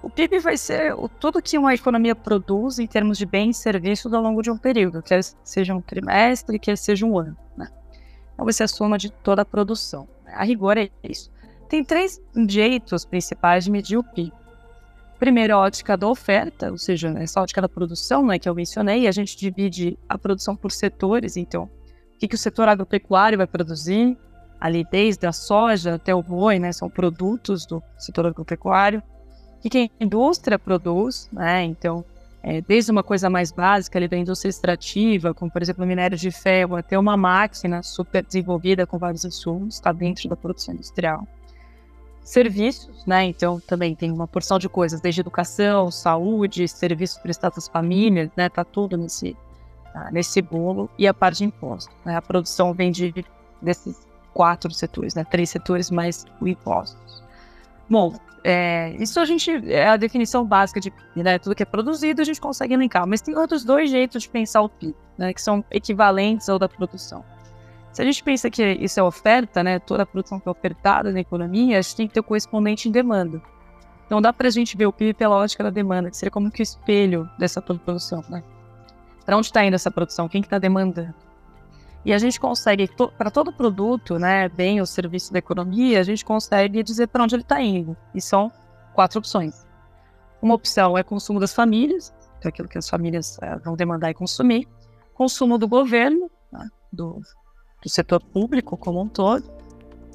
O 0.02 0.10
PIB 0.10 0.40
vai 0.40 0.56
ser 0.56 0.92
o, 0.94 1.08
tudo 1.08 1.40
que 1.40 1.56
uma 1.56 1.74
economia 1.74 2.14
produz 2.14 2.78
em 2.78 2.86
termos 2.86 3.16
de 3.16 3.26
bens 3.26 3.58
e 3.58 3.60
serviços 3.62 4.12
ao 4.12 4.22
longo 4.22 4.42
de 4.42 4.50
um 4.50 4.58
período, 4.58 5.02
quer 5.02 5.20
seja 5.42 5.74
um 5.74 5.80
trimestre, 5.80 6.58
quer 6.58 6.76
seja 6.76 7.06
um 7.06 7.18
ano. 7.18 7.36
Né? 7.56 7.68
Então 8.34 8.44
vai 8.44 8.52
ser 8.52 8.64
a 8.64 8.68
soma 8.68 8.98
de 8.98 9.10
toda 9.10 9.42
a 9.42 9.44
produção. 9.44 10.06
A 10.26 10.44
rigor 10.44 10.76
é 10.76 10.90
isso. 11.02 11.30
Tem 11.68 11.84
três 11.84 12.20
jeitos 12.48 13.04
principais 13.04 13.64
de 13.64 13.70
medir 13.70 13.98
o 13.98 14.04
PIB. 14.04 14.32
Primeiro, 15.18 15.54
a 15.54 15.58
ótica 15.58 15.96
da 15.96 16.06
oferta, 16.08 16.70
ou 16.70 16.78
seja, 16.78 17.08
essa 17.18 17.40
ótica 17.40 17.62
da 17.62 17.68
produção 17.68 18.26
né, 18.26 18.38
que 18.38 18.48
eu 18.48 18.54
mencionei, 18.54 19.08
a 19.08 19.12
gente 19.12 19.36
divide 19.36 19.98
a 20.08 20.18
produção 20.18 20.54
por 20.54 20.70
setores, 20.70 21.36
então, 21.36 21.64
o 21.64 22.18
que, 22.18 22.28
que 22.28 22.34
o 22.34 22.38
setor 22.38 22.68
agropecuário 22.68 23.38
vai 23.38 23.46
produzir, 23.46 24.16
ali 24.60 24.86
desde 24.90 25.26
a 25.26 25.32
soja 25.32 25.94
até 25.94 26.14
o 26.14 26.22
boi, 26.22 26.58
né, 26.58 26.70
são 26.70 26.90
produtos 26.90 27.64
do 27.64 27.82
setor 27.98 28.26
agropecuário 28.26 29.02
que, 29.68 29.88
que 29.88 29.90
a 30.00 30.04
indústria 30.04 30.58
produz, 30.58 31.28
né? 31.32 31.64
Então, 31.64 32.04
é, 32.42 32.60
desde 32.60 32.90
uma 32.90 33.02
coisa 33.02 33.28
mais 33.28 33.50
básica 33.50 33.98
ali 33.98 34.06
da 34.06 34.16
indústria 34.16 34.48
extrativa, 34.48 35.34
como 35.34 35.50
por 35.50 35.60
exemplo 35.62 35.84
o 35.84 35.86
minério 35.86 36.16
de 36.16 36.30
ferro, 36.30 36.76
até 36.76 36.98
uma 36.98 37.16
máquina 37.16 37.82
super 37.82 38.24
desenvolvida 38.24 38.86
com 38.86 38.98
vários 38.98 39.24
insumos, 39.24 39.74
está 39.74 39.92
dentro 39.92 40.28
da 40.28 40.36
produção 40.36 40.74
industrial. 40.74 41.26
Serviços, 42.26 43.06
né? 43.06 43.24
Então 43.24 43.60
também 43.60 43.94
tem 43.94 44.10
uma 44.10 44.26
porção 44.26 44.58
de 44.58 44.68
coisas, 44.68 45.00
desde 45.00 45.20
educação, 45.20 45.92
saúde, 45.92 46.66
serviços 46.66 47.18
prestados 47.18 47.58
às 47.58 47.68
famílias, 47.68 48.28
né? 48.36 48.48
Tá 48.48 48.64
tudo 48.64 48.96
nesse 48.96 49.36
tá, 49.92 50.10
nesse 50.10 50.42
bolo 50.42 50.90
e 50.98 51.06
a 51.06 51.14
parte 51.14 51.38
de 51.38 51.44
imposto. 51.44 51.94
Né? 52.04 52.16
A 52.16 52.20
produção 52.20 52.74
vem 52.74 52.90
de 52.90 53.14
desses 53.62 54.08
quatro 54.34 54.72
setores, 54.74 55.14
né? 55.14 55.22
Três 55.22 55.50
setores 55.50 55.88
mais 55.88 56.26
o 56.40 56.48
impostos. 56.48 57.22
Bom, 57.88 58.12
é, 58.42 58.96
isso 58.98 59.20
a 59.20 59.24
gente 59.24 59.50
é 59.72 59.86
a 59.86 59.96
definição 59.96 60.44
básica 60.44 60.80
de 60.80 60.90
PIB, 60.90 61.22
né? 61.22 61.38
Tudo 61.38 61.54
que 61.54 61.62
é 61.62 61.66
produzido 61.66 62.20
a 62.20 62.24
gente 62.24 62.40
consegue 62.40 62.74
elencar, 62.74 63.06
mas 63.06 63.20
tem 63.20 63.36
outros 63.36 63.64
dois 63.64 63.88
jeitos 63.88 64.24
de 64.24 64.28
pensar 64.28 64.62
o 64.62 64.68
PIB, 64.68 64.96
né? 65.16 65.32
Que 65.32 65.40
são 65.40 65.64
equivalentes 65.70 66.48
ao 66.48 66.58
da 66.58 66.68
produção. 66.68 67.24
Se 67.96 68.02
a 68.02 68.04
gente 68.04 68.22
pensa 68.22 68.50
que 68.50 68.62
isso 68.62 69.00
é 69.00 69.02
oferta, 69.02 69.62
né? 69.62 69.78
Toda 69.78 70.02
a 70.02 70.06
produção 70.06 70.38
que 70.38 70.46
é 70.46 70.50
ofertada 70.50 71.10
na 71.10 71.20
economia, 71.20 71.78
a 71.78 71.80
gente 71.80 71.96
tem 71.96 72.06
que 72.06 72.12
ter 72.12 72.20
o 72.20 72.22
correspondente 72.22 72.90
em 72.90 72.92
demanda. 72.92 73.40
Então 74.04 74.20
dá 74.20 74.34
para 74.34 74.48
a 74.48 74.50
gente 74.50 74.76
ver 74.76 74.84
o 74.84 74.92
PIB 74.92 75.14
pela 75.14 75.34
ótica 75.34 75.64
da 75.64 75.70
demanda, 75.70 76.10
que 76.10 76.16
seria 76.18 76.30
como 76.30 76.50
que 76.50 76.60
o 76.60 76.62
espelho 76.62 77.26
dessa 77.38 77.62
produção, 77.62 78.22
né? 78.28 78.44
Para 79.24 79.38
onde 79.38 79.46
está 79.46 79.64
indo 79.64 79.72
essa 79.72 79.90
produção? 79.90 80.28
Quem 80.28 80.42
que 80.42 80.46
está 80.46 80.58
demandando? 80.58 81.14
E 82.04 82.12
a 82.12 82.18
gente 82.18 82.38
consegue, 82.38 82.86
to, 82.86 83.10
para 83.16 83.30
todo 83.30 83.50
produto, 83.50 84.18
né, 84.18 84.46
bem 84.50 84.78
ou 84.78 84.84
serviço 84.84 85.32
da 85.32 85.38
economia, 85.38 85.98
a 85.98 86.02
gente 86.02 86.22
consegue 86.22 86.82
dizer 86.82 87.06
para 87.06 87.24
onde 87.24 87.34
ele 87.34 87.44
está 87.44 87.62
indo. 87.62 87.96
E 88.14 88.20
são 88.20 88.52
quatro 88.92 89.20
opções. 89.20 89.66
Uma 90.42 90.52
opção 90.52 90.98
é 90.98 91.02
consumo 91.02 91.40
das 91.40 91.54
famílias, 91.54 92.12
que 92.42 92.46
é 92.46 92.50
aquilo 92.50 92.68
que 92.68 92.76
as 92.76 92.90
famílias 92.90 93.38
é, 93.40 93.56
vão 93.56 93.74
demandar 93.74 94.10
e 94.10 94.14
consumir. 94.14 94.68
Consumo 95.14 95.56
do 95.56 95.66
governo, 95.66 96.30
né, 96.52 96.68
do, 96.92 97.22
do 97.86 97.88
setor 97.88 98.20
público 98.20 98.76
como 98.76 99.00
um 99.00 99.06
todo. 99.06 99.48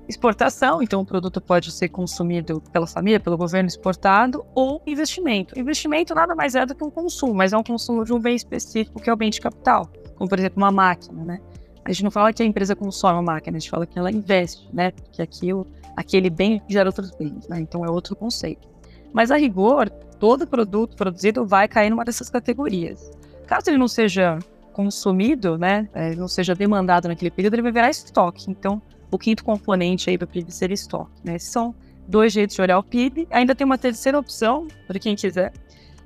Exportação, 0.08 0.82
então 0.82 1.00
o 1.00 1.06
produto 1.06 1.40
pode 1.40 1.72
ser 1.72 1.88
consumido 1.88 2.62
pela 2.74 2.86
família, 2.86 3.18
pelo 3.18 3.38
governo 3.38 3.70
exportado, 3.70 4.46
ou 4.54 4.82
investimento. 4.86 5.58
Investimento 5.58 6.14
nada 6.14 6.36
mais 6.36 6.54
é 6.54 6.66
do 6.66 6.76
que 6.76 6.84
um 6.84 6.90
consumo, 6.90 7.34
mas 7.34 7.54
é 7.54 7.58
um 7.58 7.64
consumo 7.64 8.04
de 8.04 8.12
um 8.12 8.20
bem 8.20 8.36
específico, 8.36 9.02
que 9.02 9.10
é 9.10 9.14
o 9.14 9.16
bem 9.16 9.30
de 9.30 9.40
capital, 9.40 9.90
como 10.18 10.30
por 10.30 10.38
exemplo 10.38 10.62
uma 10.62 10.72
máquina, 10.72 11.24
né? 11.24 11.40
A 11.86 11.92
gente 11.94 12.04
não 12.04 12.12
fala 12.12 12.34
que 12.34 12.44
a 12.44 12.46
empresa 12.46 12.76
consome 12.76 13.20
a 13.20 13.22
máquina, 13.22 13.56
a 13.56 13.60
gente 13.60 13.70
fala 13.70 13.86
que 13.86 13.98
ela 13.98 14.12
investe, 14.12 14.68
né? 14.74 14.92
Que 15.14 15.22
aquilo, 15.22 15.66
aquele 15.96 16.30
bem 16.30 16.62
gera 16.68 16.90
outros 16.90 17.12
bens, 17.12 17.48
né? 17.48 17.62
Então 17.62 17.86
é 17.86 17.90
outro 17.90 18.14
conceito. 18.16 18.68
Mas 19.14 19.32
a 19.32 19.38
rigor, 19.38 19.90
todo 20.20 20.46
produto 20.46 20.98
produzido 20.98 21.46
vai 21.46 21.70
cair 21.70 21.90
numa 21.90 22.04
dessas 22.04 22.30
categorias. 22.30 23.12
Caso 23.48 23.70
ele 23.70 23.78
não 23.78 23.88
seja 23.88 24.40
consumido, 24.72 25.58
né? 25.58 25.88
É, 25.94 26.16
não 26.16 26.28
seja 26.28 26.56
demandado 26.56 27.08
naquele 27.08 27.32
período, 27.32 27.56
ele 27.56 27.62
vai 27.62 27.72
virar 27.72 27.90
estoque. 27.90 28.50
Então, 28.50 28.82
o 29.12 29.18
quinto 29.18 29.44
componente 29.44 30.10
aí 30.10 30.18
para 30.18 30.26
PIB 30.26 30.52
seria 30.52 30.74
estoque, 30.74 31.12
né? 31.24 31.38
São 31.38 31.76
dois 32.08 32.34
jeitos 32.34 32.56
de 32.56 32.62
olhar 32.62 32.80
o 32.80 32.84
PIB. 32.84 33.28
Ainda 33.30 33.54
tem 33.54 33.66
uma 33.66 33.78
terceira 33.78 34.18
opção, 34.18 34.68
para 34.88 34.98
quem 34.98 35.16
quiser, 35.16 35.52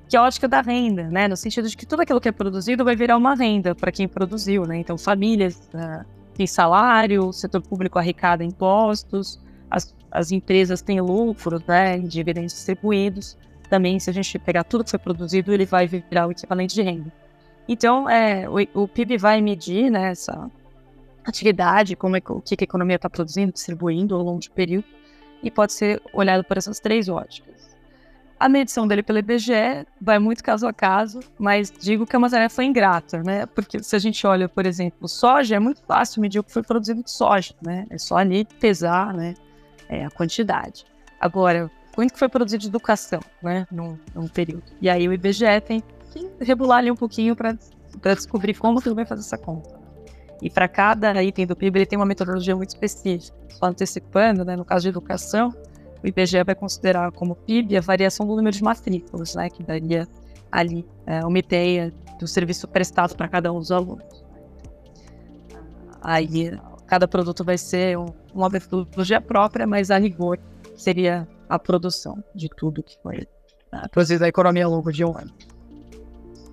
que 0.08 0.16
é 0.16 0.18
a 0.18 0.22
ótica 0.22 0.46
da 0.46 0.60
renda, 0.60 1.04
né? 1.08 1.28
No 1.28 1.36
sentido 1.36 1.68
de 1.68 1.76
que 1.76 1.86
tudo 1.86 2.02
aquilo 2.02 2.20
que 2.20 2.28
é 2.28 2.32
produzido 2.32 2.84
vai 2.84 2.96
virar 2.96 3.16
uma 3.16 3.34
renda 3.34 3.74
para 3.74 3.90
quem 3.90 4.06
produziu, 4.06 4.64
né? 4.64 4.78
Então, 4.78 4.98
famílias 4.98 5.68
uh, 5.74 6.04
têm 6.34 6.46
salário, 6.46 7.26
o 7.26 7.32
setor 7.32 7.62
público 7.62 7.98
arrecada 7.98 8.44
impostos, 8.44 9.40
as, 9.70 9.94
as 10.10 10.30
empresas 10.32 10.82
têm 10.82 11.00
lucros, 11.00 11.62
né? 11.66 11.98
Dividendos 11.98 12.52
distribuídos. 12.52 13.36
Também, 13.68 13.98
se 13.98 14.08
a 14.08 14.12
gente 14.12 14.38
pegar 14.38 14.62
tudo 14.64 14.84
que 14.84 14.90
foi 14.90 14.98
produzido, 14.98 15.52
ele 15.52 15.66
vai 15.66 15.88
virar 15.88 16.28
o 16.28 16.30
equivalente 16.30 16.74
de 16.74 16.82
renda. 16.82 17.12
Então, 17.68 18.08
é, 18.08 18.48
o, 18.48 18.82
o 18.82 18.88
PIB 18.88 19.18
vai 19.18 19.40
medir 19.40 19.90
né, 19.90 20.10
essa 20.10 20.50
atividade, 21.24 21.96
como 21.96 22.16
é, 22.16 22.22
o 22.28 22.40
que 22.40 22.56
a 22.58 22.64
economia 22.64 22.96
está 22.96 23.10
produzindo, 23.10 23.52
distribuindo 23.52 24.14
ao 24.14 24.22
longo 24.22 24.38
de 24.38 24.50
período, 24.50 24.86
e 25.42 25.50
pode 25.50 25.72
ser 25.72 26.00
olhado 26.12 26.44
por 26.44 26.56
essas 26.56 26.78
três 26.80 27.08
óticas. 27.08 27.76
A 28.38 28.48
medição 28.48 28.86
dele 28.86 29.02
pelo 29.02 29.18
IBGE 29.18 29.86
vai 30.00 30.18
muito 30.18 30.44
caso 30.44 30.66
a 30.66 30.72
caso, 30.72 31.20
mas 31.38 31.70
digo 31.70 32.06
que 32.06 32.14
é 32.14 32.18
uma 32.18 32.28
tarefa 32.28 32.62
ingrata, 32.62 33.22
né? 33.22 33.46
Porque 33.46 33.82
se 33.82 33.96
a 33.96 33.98
gente 33.98 34.26
olha, 34.26 34.46
por 34.46 34.66
exemplo, 34.66 35.08
soja, 35.08 35.56
é 35.56 35.58
muito 35.58 35.82
fácil 35.82 36.20
medir 36.20 36.38
o 36.38 36.44
que 36.44 36.52
foi 36.52 36.62
produzido 36.62 37.02
de 37.02 37.10
soja, 37.10 37.54
né? 37.62 37.86
É 37.88 37.96
só 37.96 38.18
ali 38.18 38.44
pesar, 38.60 39.14
né? 39.14 39.34
É, 39.88 40.04
a 40.04 40.10
quantidade. 40.10 40.84
Agora, 41.18 41.70
quanto 41.94 42.12
que 42.12 42.18
foi 42.18 42.28
produzido 42.28 42.60
de 42.60 42.68
educação, 42.68 43.20
né? 43.42 43.66
Num, 43.70 43.98
num 44.14 44.28
período. 44.28 44.64
E 44.82 44.90
aí 44.90 45.08
o 45.08 45.14
IBGE 45.14 45.60
tem 45.64 45.82
que 46.16 46.44
regular 46.44 46.78
ali 46.78 46.90
um 46.90 46.96
pouquinho 46.96 47.36
para 47.36 47.56
descobrir 48.14 48.54
como 48.54 48.80
ele 48.84 48.94
vai 48.94 49.06
fazer 49.06 49.20
essa 49.20 49.38
conta. 49.38 49.76
E 50.42 50.50
para 50.50 50.68
cada 50.68 51.22
item 51.22 51.46
do 51.46 51.56
PIB, 51.56 51.78
ele 51.78 51.86
tem 51.86 51.98
uma 51.98 52.06
metodologia 52.06 52.54
muito 52.54 52.70
específica. 52.70 53.36
Antecipando, 53.62 54.44
né? 54.44 54.54
No 54.54 54.66
caso 54.66 54.82
de 54.82 54.90
educação, 54.90 55.54
o 56.02 56.06
IBGE 56.06 56.44
vai 56.44 56.54
considerar 56.54 57.10
como 57.12 57.34
PIB 57.34 57.76
a 57.76 57.80
variação 57.80 58.26
do 58.26 58.36
número 58.36 58.54
de 58.54 58.62
matrículas, 58.62 59.34
né, 59.34 59.48
que 59.48 59.62
daria 59.62 60.06
ali 60.52 60.86
é, 61.06 61.24
uma 61.24 61.38
ideia 61.38 61.92
do 62.18 62.26
serviço 62.26 62.68
prestado 62.68 63.16
para 63.16 63.28
cada 63.28 63.52
um 63.52 63.58
dos 63.58 63.72
alunos. 63.72 64.24
Aí 66.02 66.56
cada 66.86 67.08
produto 67.08 67.42
vai 67.42 67.58
ser 67.58 67.98
um, 67.98 68.06
uma 68.32 68.48
metodologia 68.48 69.20
própria, 69.20 69.66
mas 69.66 69.90
a 69.90 69.98
rigor 69.98 70.38
seria 70.76 71.26
a 71.48 71.58
produção 71.58 72.22
de 72.34 72.48
tudo 72.48 72.82
que 72.82 72.96
foi 73.02 73.26
né, 73.72 73.82
produzido 73.90 74.20
na 74.20 74.28
economia 74.28 74.66
ao 74.66 74.70
longo 74.70 74.92
de 74.92 75.04
um 75.04 75.16
ano. 75.16 75.32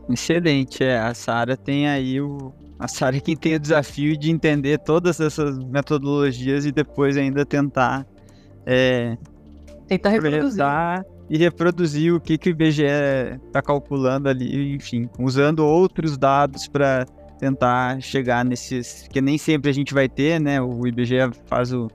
Excelente, 0.10 0.84
é. 0.84 1.00
A 1.00 1.14
Sara 1.14 1.56
tem 1.56 1.88
aí 1.88 2.20
o. 2.20 2.54
A 2.78 2.88
Sara 2.88 3.18
é 3.18 3.20
quem 3.20 3.36
tem 3.36 3.56
o 3.56 3.60
desafio 3.60 4.18
de 4.18 4.30
entender 4.30 4.80
todas 4.80 5.20
essas 5.20 5.58
metodologias 5.60 6.66
e 6.66 6.72
depois 6.72 7.16
ainda 7.16 7.46
tentar 7.46 8.06
é, 8.66 9.18
Tentar 9.88 10.10
reproduzir. 10.10 10.64
E 11.30 11.38
reproduzir 11.38 12.14
o 12.14 12.20
que, 12.20 12.38
que 12.38 12.50
o 12.50 12.52
IBGE 12.52 12.84
está 13.48 13.62
calculando 13.62 14.28
ali, 14.30 14.76
enfim, 14.76 15.10
usando 15.20 15.60
outros 15.60 16.18
dados 16.18 16.68
para 16.68 17.06
tentar 17.40 18.02
chegar 18.02 18.44
nesses. 18.44 19.08
que 19.08 19.22
nem 19.22 19.38
sempre 19.38 19.70
a 19.70 19.74
gente 19.74 19.94
vai 19.94 20.08
ter, 20.08 20.40
né? 20.40 20.62
O 20.62 20.86
IBGE 20.86 21.32
faz 21.46 21.74
o, 21.74 21.90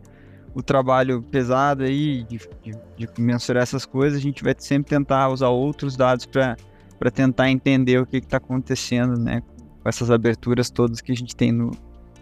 o 0.54 0.62
trabalho 0.62 1.22
pesado 1.22 1.84
aí 1.84 2.24
de, 2.24 2.40
de, 2.62 2.72
de 2.96 3.08
mensurar 3.20 3.62
essas 3.62 3.84
coisas, 3.84 4.18
a 4.18 4.22
gente 4.22 4.42
vai 4.42 4.54
sempre 4.58 4.90
tentar 4.90 5.28
usar 5.28 5.48
outros 5.48 5.96
dados 5.96 6.26
para 6.26 6.56
tentar 7.10 7.50
entender 7.50 8.00
o 8.00 8.06
que 8.06 8.18
está 8.18 8.36
acontecendo, 8.36 9.18
né? 9.18 9.42
Com 9.82 9.88
essas 9.88 10.10
aberturas 10.10 10.70
todas 10.70 11.00
que 11.00 11.12
a 11.12 11.14
gente 11.14 11.34
tem 11.34 11.52
no, 11.52 11.70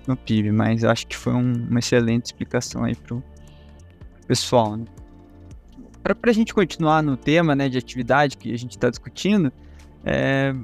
no 0.07 0.17
PIB. 0.17 0.53
Mas 0.53 0.85
acho 0.85 1.07
que 1.07 1.17
foi 1.17 1.33
um, 1.33 1.53
uma 1.69 1.79
excelente 1.79 2.27
explicação 2.27 2.85
aí 2.85 2.95
para 2.95 3.17
o 3.17 3.23
pessoal, 4.27 4.77
né? 4.77 4.85
para 6.15 6.31
a 6.31 6.33
gente 6.33 6.55
continuar 6.55 7.03
no 7.03 7.17
tema 7.17 7.55
né, 7.55 7.69
de 7.69 7.79
atividade 7.79 8.37
que 8.37 8.53
a 8.53 8.59
gente 8.59 8.73
está 8.73 8.89
discutindo, 8.89 9.53
é, 10.05 10.55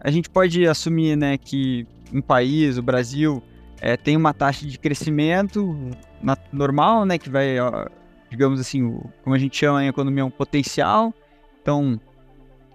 a 0.00 0.10
gente 0.10 0.28
pode 0.28 0.66
assumir 0.66 1.16
né, 1.16 1.38
que 1.38 1.86
um 2.12 2.20
país, 2.20 2.76
o 2.76 2.82
Brasil, 2.82 3.42
é, 3.80 3.96
tem 3.96 4.16
uma 4.16 4.34
taxa 4.34 4.66
de 4.66 4.78
crescimento 4.78 5.76
na, 6.20 6.36
normal, 6.52 7.04
né, 7.04 7.18
que 7.18 7.30
vai, 7.30 7.58
ó, 7.60 7.86
digamos 8.28 8.58
assim, 8.58 8.82
o, 8.82 9.08
como 9.22 9.36
a 9.36 9.38
gente 9.38 9.56
chama 9.56 9.84
em 9.84 9.88
economia, 9.88 10.24
um 10.24 10.30
potencial. 10.30 11.14
Então, 11.62 12.00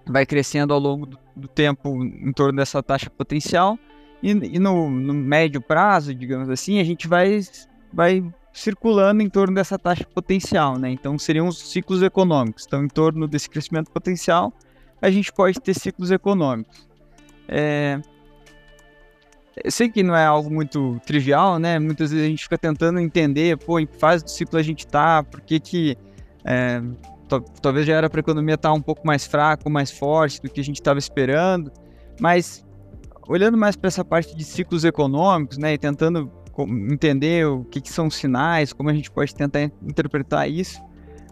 vai 0.06 0.24
crescendo 0.24 0.72
ao 0.72 0.80
longo 0.80 1.06
do, 1.34 1.48
tempo 1.48 2.02
em 2.04 2.32
torno 2.32 2.56
dessa 2.56 2.82
taxa 2.82 3.10
potencial. 3.10 3.78
E, 4.22 4.30
e 4.30 4.58
no, 4.58 4.88
no, 4.88 5.12
médio 5.12 5.60
prazo, 5.60 6.14
digamos 6.14 6.48
assim, 6.48 6.80
a 6.80 6.84
gente 6.84 7.06
vai, 7.06 7.40
vai 7.92 8.24
circulando 8.52 9.22
em 9.22 9.28
torno 9.28 9.54
dessa 9.54 9.78
taxa 9.78 10.04
potencial, 10.04 10.78
né? 10.78 10.90
Então 10.90 11.18
seriam 11.18 11.48
os 11.48 11.70
ciclos 11.70 12.02
econômicos. 12.02 12.64
Então, 12.66 12.84
em 12.84 12.88
torno 12.88 13.26
desse 13.26 13.50
crescimento 13.50 13.90
potencial, 13.90 14.52
a 15.02 15.10
gente 15.10 15.32
pode 15.32 15.60
ter 15.60 15.74
ciclos 15.74 16.10
econômicos. 16.10 16.88
É... 17.48 18.00
Eu 19.64 19.70
sei 19.70 19.88
que 19.88 20.02
não 20.02 20.14
é 20.14 20.24
algo 20.24 20.50
muito 20.50 21.00
trivial, 21.06 21.58
né? 21.58 21.78
Muitas 21.78 22.10
vezes 22.10 22.26
a 22.26 22.28
gente 22.28 22.42
fica 22.42 22.58
tentando 22.58 23.00
entender, 23.00 23.56
pô, 23.56 23.80
em 23.80 23.86
que 23.86 23.96
fase 23.96 24.22
do 24.22 24.30
ciclo 24.30 24.58
a 24.58 24.62
gente 24.62 24.80
está, 24.80 25.22
por 25.22 25.40
que 25.40 25.58
que 25.58 25.98
é... 26.44 26.82
talvez 27.60 27.86
já 27.86 27.94
era 27.94 28.08
para 28.08 28.20
a 28.20 28.22
economia 28.22 28.54
estar 28.54 28.70
tá 28.70 28.74
um 28.74 28.80
pouco 28.80 29.06
mais 29.06 29.26
fraca, 29.26 29.68
mais 29.68 29.90
forte 29.90 30.40
do 30.40 30.50
que 30.50 30.60
a 30.60 30.64
gente 30.64 30.76
estava 30.76 30.98
esperando, 30.98 31.70
mas 32.20 32.64
olhando 33.28 33.56
mais 33.56 33.76
para 33.76 33.88
essa 33.88 34.04
parte 34.04 34.36
de 34.36 34.44
ciclos 34.44 34.84
econômicos, 34.84 35.58
né, 35.58 35.74
e 35.74 35.78
tentando 35.78 36.30
entender 36.90 37.46
o 37.46 37.64
que, 37.64 37.80
que, 37.80 37.92
são 37.92 38.08
sinais, 38.08 38.72
como 38.72 38.88
a 38.88 38.94
gente 38.94 39.10
pode 39.10 39.34
tentar 39.34 39.70
interpretar 39.82 40.48
isso. 40.48 40.80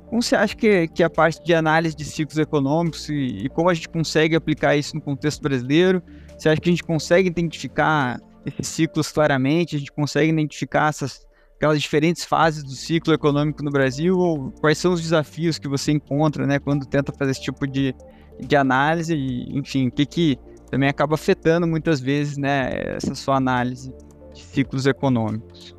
Como 0.08 0.22
você 0.22 0.36
acha 0.36 0.54
que, 0.54 0.86
que 0.88 1.02
a 1.02 1.08
parte 1.08 1.42
de 1.42 1.54
análise 1.54 1.96
de 1.96 2.04
ciclos 2.04 2.38
econômicos 2.38 3.08
e, 3.08 3.44
e, 3.44 3.48
como 3.48 3.70
a 3.70 3.74
gente 3.74 3.88
consegue 3.88 4.36
aplicar 4.36 4.76
isso 4.76 4.94
no 4.94 5.00
contexto 5.00 5.42
brasileiro? 5.42 6.02
Você 6.36 6.48
acha 6.48 6.60
que 6.60 6.68
a 6.68 6.72
gente 6.72 6.84
consegue 6.84 7.28
identificar 7.28 8.20
esses 8.44 8.68
ciclos 8.68 9.10
claramente? 9.10 9.76
A 9.76 9.78
gente 9.78 9.92
consegue 9.92 10.30
identificar 10.30 10.90
essas, 10.90 11.26
aquelas 11.56 11.80
diferentes 11.80 12.25
fases 12.25 12.62
do 12.62 12.73
ciclo 12.73 13.12
econômico 13.12 13.62
no 13.62 13.70
Brasil? 13.70 14.18
Ou 14.18 14.50
quais 14.61 14.78
são 14.78 14.92
os 14.92 15.00
desafios 15.00 15.58
que 15.58 15.68
você 15.68 15.92
encontra 15.92 16.46
né, 16.46 16.58
quando 16.58 16.87
tenta 16.87 17.12
fazer 17.12 17.32
esse 17.32 17.42
tipo 17.42 17.66
de, 17.66 17.94
de 18.40 18.56
análise? 18.56 19.14
E, 19.14 19.58
enfim, 19.58 19.88
o 19.88 19.90
que, 19.90 20.06
que 20.06 20.38
também 20.70 20.88
acaba 20.88 21.14
afetando 21.14 21.66
muitas 21.66 22.00
vezes 22.00 22.37
né, 22.37 22.96
essa 22.96 23.14
sua 23.14 23.37
análise? 23.37 23.92
de 24.34 24.42
ciclos 24.42 24.84
econômicos? 24.84 25.75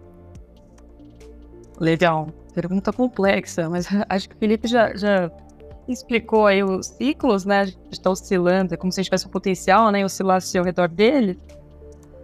Legal, 1.79 2.29
pergunta 2.53 2.91
complexa, 2.91 3.70
mas 3.70 3.88
acho 4.10 4.29
que 4.29 4.36
o 4.36 4.39
Felipe 4.39 4.67
já, 4.67 4.96
já 4.96 5.29
explicou 5.88 6.48
aí 6.48 6.63
os 6.63 6.88
ciclos, 6.88 7.46
né? 7.46 7.60
A 7.60 7.65
gente 7.65 7.79
está 7.91 8.10
oscilando, 8.10 8.74
é 8.74 8.77
como 8.77 8.91
se 8.91 9.00
a 9.00 9.03
gente 9.03 9.10
tivesse 9.10 9.27
um 9.27 9.32
potencial, 9.32 9.91
né? 9.91 10.03
Oscilasse 10.03 10.58
ao 10.58 10.63
redor 10.63 10.88
dele. 10.88 11.38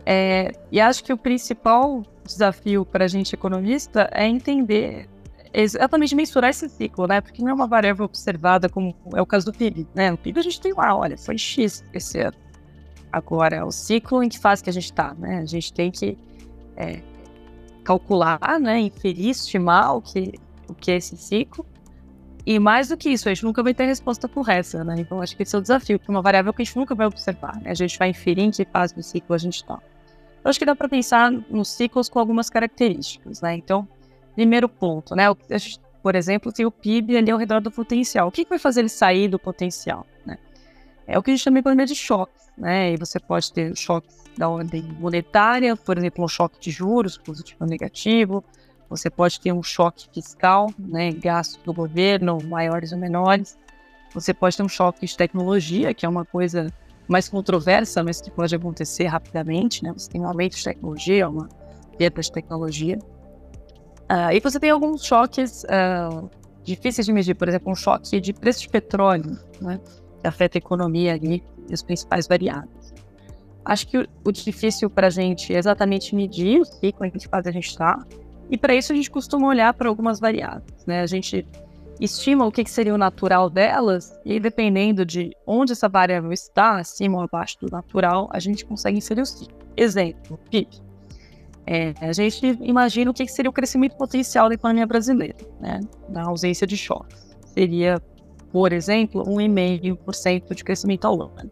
É, 0.06 0.52
e 0.72 0.80
acho 0.80 1.04
que 1.04 1.14
o 1.14 1.18
principal 1.18 2.02
desafio 2.26 2.86
para 2.86 3.06
a 3.06 3.08
gente 3.08 3.34
economista 3.34 4.10
é 4.12 4.28
entender 4.28 5.10
exatamente 5.54 6.16
mensurar 6.16 6.50
esse 6.50 6.70
ciclo, 6.70 7.08
né? 7.08 7.22
Porque 7.22 7.42
não 7.42 7.50
é 7.50 7.54
uma 7.54 7.68
variável 7.68 8.06
observada 8.06 8.70
como 8.70 8.96
é 9.14 9.22
o 9.22 9.26
caso 9.26 9.48
do 9.48 9.54
PIB, 9.58 9.88
né? 9.94 10.12
O 10.14 10.18
PIB 10.18 10.40
a 10.40 10.44
gente 10.44 10.62
tem 10.62 10.74
lá, 10.74 10.96
olha, 10.96 11.18
foi 11.18 11.38
X 11.38 11.84
esse 11.94 12.20
ano. 12.20 12.38
Agora, 13.12 13.66
o 13.66 13.72
ciclo 13.72 14.24
em 14.24 14.30
que 14.30 14.40
fase 14.40 14.64
que 14.64 14.70
a 14.70 14.74
gente 14.74 14.86
está, 14.86 15.14
né? 15.14 15.40
A 15.40 15.46
gente 15.46 15.74
tem 15.74 15.92
que 15.92 16.18
é, 16.78 17.02
calcular, 17.84 18.40
né? 18.60 18.80
Inferir, 18.80 19.30
estimar 19.30 19.96
o 19.98 20.02
que, 20.02 20.34
o 20.70 20.74
que 20.74 20.92
é 20.92 20.96
esse 20.96 21.18
ciclo. 21.18 21.66
E 22.46 22.58
mais 22.58 22.88
do 22.88 22.98
que 22.98 23.10
isso, 23.10 23.28
a 23.28 23.34
gente 23.34 23.44
nunca 23.44 23.62
vai 23.62 23.74
ter 23.74 23.86
resposta 23.86 24.28
correta, 24.28 24.84
né? 24.84 24.96
Então, 24.98 25.22
acho 25.22 25.36
que 25.36 25.44
esse 25.44 25.56
é 25.56 25.60
o 25.60 25.62
desafio, 25.62 26.00
porque 26.00 26.10
é 26.10 26.14
uma 26.14 26.22
variável 26.22 26.52
que 26.54 26.62
a 26.62 26.66
gente 26.66 26.76
nunca 26.78 26.96
vai 26.96 27.06
observar, 27.06 27.58
né? 27.58 27.70
A 27.70 27.74
gente 27.74 28.00
vai 28.00 28.10
inferir 28.10 28.44
em 28.44 28.50
que 28.50 28.66
fase 28.66 28.96
do 28.96 29.04
ciclo 29.04 29.36
a 29.36 29.38
gente 29.38 29.58
está. 29.58 29.80
Eu 30.44 30.50
acho 30.50 30.58
que 30.58 30.66
dá 30.66 30.76
para 30.76 30.90
pensar 30.90 31.32
nos 31.32 31.70
ciclos 31.70 32.10
com 32.10 32.20
algumas 32.20 32.50
características, 32.50 33.42
né? 33.42 33.56
Então, 33.56 33.88
primeiro 34.36 34.68
ponto, 34.68 35.16
né? 35.16 35.26
Por 36.02 36.16
exemplo, 36.16 36.52
tem 36.52 36.66
o 36.66 36.72
PIB 36.72 37.18
ali 37.18 37.30
ao 37.30 37.38
redor 37.38 37.62
do 37.62 37.70
potencial. 37.70 38.28
O 38.28 38.32
que, 38.32 38.44
que 38.44 38.50
vai 38.50 38.58
fazer 38.58 38.82
ele 38.82 38.90
sair 38.90 39.28
do 39.28 39.38
potencial, 39.38 40.06
né? 40.26 40.38
É 41.06 41.18
o 41.18 41.22
que 41.22 41.30
a 41.30 41.36
gente 41.36 41.44
chama 41.44 41.60
economia 41.60 41.86
de 41.86 41.96
choques, 41.96 42.52
né? 42.58 42.94
E 42.94 42.98
você 42.98 43.20
pode 43.20 43.54
ter 43.54 43.76
choques 43.78 44.16
da 44.36 44.50
ordem 44.50 44.82
monetária, 45.00 45.76
por 45.76 45.98
exemplo, 45.98 46.26
um 46.26 46.28
choque 46.28 46.60
de 46.60 46.72
juros, 46.72 47.18
positivo 47.18 47.58
ou 47.62 47.68
negativo. 47.68 48.44
Você 48.90 49.10
pode 49.10 49.40
ter 49.40 49.54
um 49.54 49.62
choque 49.62 50.10
fiscal, 50.12 50.74
né? 50.78 51.12
Gastos 51.12 51.62
do 51.64 51.72
governo, 51.72 52.40
maiores 52.44 52.92
ou 52.92 52.98
menores. 52.98 53.58
Você 54.14 54.34
pode 54.34 54.58
ter 54.58 54.64
um 54.64 54.70
choque 54.70 55.06
de 55.06 55.16
tecnologia, 55.16 55.94
que 55.94 56.06
é 56.06 56.10
uma 56.10 56.26
coisa 56.26 56.74
mais 57.12 57.28
controversa, 57.28 58.04
mas 58.04 58.22
que 58.22 58.32
pode 58.32 58.56
acontecer 58.56 59.06
rapidamente, 59.06 59.84
né? 59.84 59.92
Você 59.96 60.10
tem 60.10 60.22
um 60.22 60.28
aumento 60.28 60.56
de 60.56 60.64
tecnologia, 60.64 61.28
uma 61.30 61.50
perda 61.98 62.22
de 62.22 62.32
tecnologia. 62.32 62.98
Uh, 64.10 64.32
e 64.34 64.40
você 64.40 64.60
tem 64.60 64.70
alguns 64.70 65.06
choques 65.06 65.64
uh, 65.64 66.30
difíceis 66.64 67.06
de 67.06 67.14
medir, 67.14 67.36
por 67.36 67.48
exemplo, 67.48 67.72
um 67.72 67.76
choque 67.76 68.20
de 68.20 68.34
preço 68.34 68.62
de 68.62 68.70
petróleo, 68.70 69.38
né? 69.62 69.80
Que 70.22 70.28
afeta 70.28 70.58
a 70.58 70.60
economia 70.60 71.14
ali 71.14 71.44
e 71.70 71.74
as 71.74 71.84
principais 71.84 72.28
variáveis. 72.28 72.94
Acho 73.64 73.88
que 73.88 73.98
o, 73.98 74.08
o 74.26 74.32
difícil 74.32 74.90
para 74.90 75.08
a 75.08 75.10
gente 75.10 75.54
é 75.54 75.58
exatamente 75.58 76.16
medir 76.16 76.62
o 76.62 76.66
ciclo 76.66 77.06
em 77.06 77.12
que 77.12 77.28
fase 77.28 77.50
a 77.50 77.52
gente 77.52 77.68
está, 77.68 78.04
e 78.50 78.58
para 78.58 78.74
isso 78.74 78.92
a 78.92 78.96
gente 78.96 79.10
costuma 79.10 79.48
olhar 79.48 79.74
para 79.74 79.88
algumas 79.88 80.20
variáveis, 80.20 80.86
né? 80.86 81.02
A 81.02 81.06
gente 81.06 81.46
estima 82.02 82.46
o 82.46 82.52
que, 82.52 82.68
seria 82.68 82.94
o 82.94 82.98
natural 82.98 83.50
delas, 83.50 84.20
e 84.26 84.40
dependendo 84.40 85.06
de 85.06 85.32
onde 85.46 85.74
essa 85.74 85.88
variável 85.88 86.32
está, 86.34 86.80
acima 86.80 87.18
ou 87.18 87.24
abaixo 87.24 87.58
do 87.62 87.70
natural, 87.72 88.28
a 88.34 88.40
gente 88.40 88.66
consegue 88.66 88.98
inserir 88.98 89.22
o 89.22 89.26
ciclo. 89.26 89.56
Exemplo, 89.78 90.40
PIB. 90.50 90.68
É, 91.68 91.94
a 92.02 92.12
gente 92.12 92.58
imagina 92.62 93.12
o 93.12 93.14
que, 93.14 93.28
seria 93.28 93.50
o 93.50 93.54
crescimento 93.54 93.96
potencial 93.96 94.50
da 94.50 94.56
economia 94.56 94.88
brasileira, 94.88 95.38
né, 95.60 95.80
na 96.10 96.24
ausência 96.24 96.66
de 96.66 96.76
choques. 96.76 97.38
Seria, 97.46 98.02
por 98.52 98.74
exemplo, 98.74 99.24
1,5% 99.24 100.56
de 100.56 100.64
crescimento 100.64 101.06
ao 101.06 101.22
ano. 101.22 101.52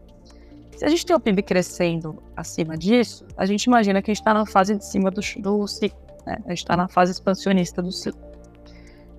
Se 0.75 0.83
a 0.83 0.89
gente 0.89 1.05
tem 1.05 1.15
o 1.15 1.19
PIB 1.19 1.43
crescendo 1.43 2.23
acima 2.35 2.75
disso, 2.75 3.25
a 3.37 3.45
gente 3.45 3.65
imagina 3.65 4.01
que 4.01 4.09
a 4.09 4.13
gente 4.13 4.21
está 4.21 4.33
na 4.33 4.45
fase 4.45 4.75
de 4.75 4.85
cima 4.85 5.11
do, 5.11 5.21
do 5.39 5.67
ciclo, 5.67 5.99
né? 6.25 6.37
a 6.45 6.49
gente 6.49 6.59
está 6.59 6.75
na 6.75 6.87
fase 6.87 7.11
expansionista 7.11 7.81
do 7.81 7.91
ciclo. 7.91 8.21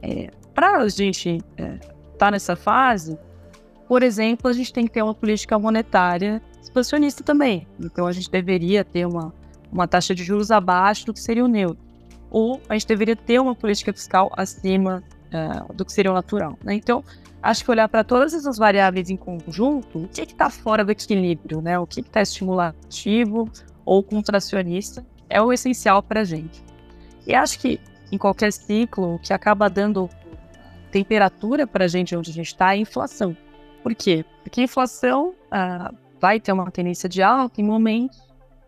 É, 0.03 0.31
para 0.55 0.79
a 0.79 0.89
gente 0.89 1.37
estar 1.37 1.63
é, 1.63 1.79
tá 2.19 2.31
nessa 2.31 2.57
fase, 2.57 3.19
por 3.89 4.03
exemplo, 4.03 4.49
a 4.49 4.53
gente 4.53 4.73
tem 4.73 4.87
que 4.87 4.93
ter 4.93 5.03
uma 5.03 5.15
política 5.15 5.59
monetária 5.59 6.41
expansionista 6.63 7.25
também. 7.25 7.67
Então, 7.81 8.07
a 8.07 8.13
gente 8.13 8.31
deveria 8.31 8.85
ter 8.85 9.07
uma, 9.07 9.35
uma 9.73 9.89
taxa 9.89 10.15
de 10.15 10.23
juros 10.23 10.51
abaixo 10.51 11.07
do 11.07 11.13
que 11.13 11.21
seria 11.21 11.45
o 11.45 11.49
neutro. 11.49 11.83
Ou 12.31 12.61
a 12.69 12.75
gente 12.75 12.87
deveria 12.87 13.17
ter 13.17 13.41
uma 13.41 13.55
política 13.55 13.93
fiscal 13.93 14.31
acima 14.37 15.03
uh, 15.35 15.73
do 15.75 15.85
que 15.85 15.93
seria 15.93 16.13
o 16.13 16.15
natural. 16.15 16.57
Né? 16.63 16.75
Então, 16.75 17.03
acho 17.43 17.65
que 17.65 17.71
olhar 17.73 17.89
para 17.89 18.05
todas 18.05 18.33
essas 18.33 18.59
variáveis 18.59 19.11
em 19.11 19.17
conjunto, 19.17 20.05
o 20.05 20.09
que 20.09 20.23
está 20.23 20.49
fora 20.51 20.85
do 20.85 20.93
equilíbrio, 20.93 21.61
né? 21.61 21.77
o 21.77 21.87
que 21.87 22.01
está 22.01 22.23
estimulativo 22.23 23.51
ou 23.85 24.05
contracionista, 24.05 25.05
é 25.29 25.43
o 25.43 25.53
essencial 25.53 26.01
para 26.01 26.21
a 26.21 26.25
gente. 26.25 26.63
E 27.27 27.35
acho 27.35 27.59
que 27.59 27.81
em 28.13 28.19
qualquer 28.19 28.53
ciclo, 28.53 29.15
o 29.15 29.19
que 29.19 29.33
acaba 29.33 29.69
dando 29.69 30.09
temperatura 30.91 31.67
para 31.67 31.85
a 31.85 31.89
gente 31.89 32.15
onde 32.17 32.31
a 32.31 32.35
gente 32.35 32.49
está 32.49 32.75
é 32.75 32.79
inflação. 32.79 33.37
Por 33.83 33.95
quê? 33.95 34.25
Porque 34.43 34.61
a 34.61 34.65
inflação 34.65 35.35
ah, 35.51 35.93
vai 36.21 36.39
ter 36.39 36.53
uma 36.53 36.71
tendência 36.71 37.09
de 37.09 37.23
alta 37.23 37.61
em 37.61 37.65
momentos 37.65 38.21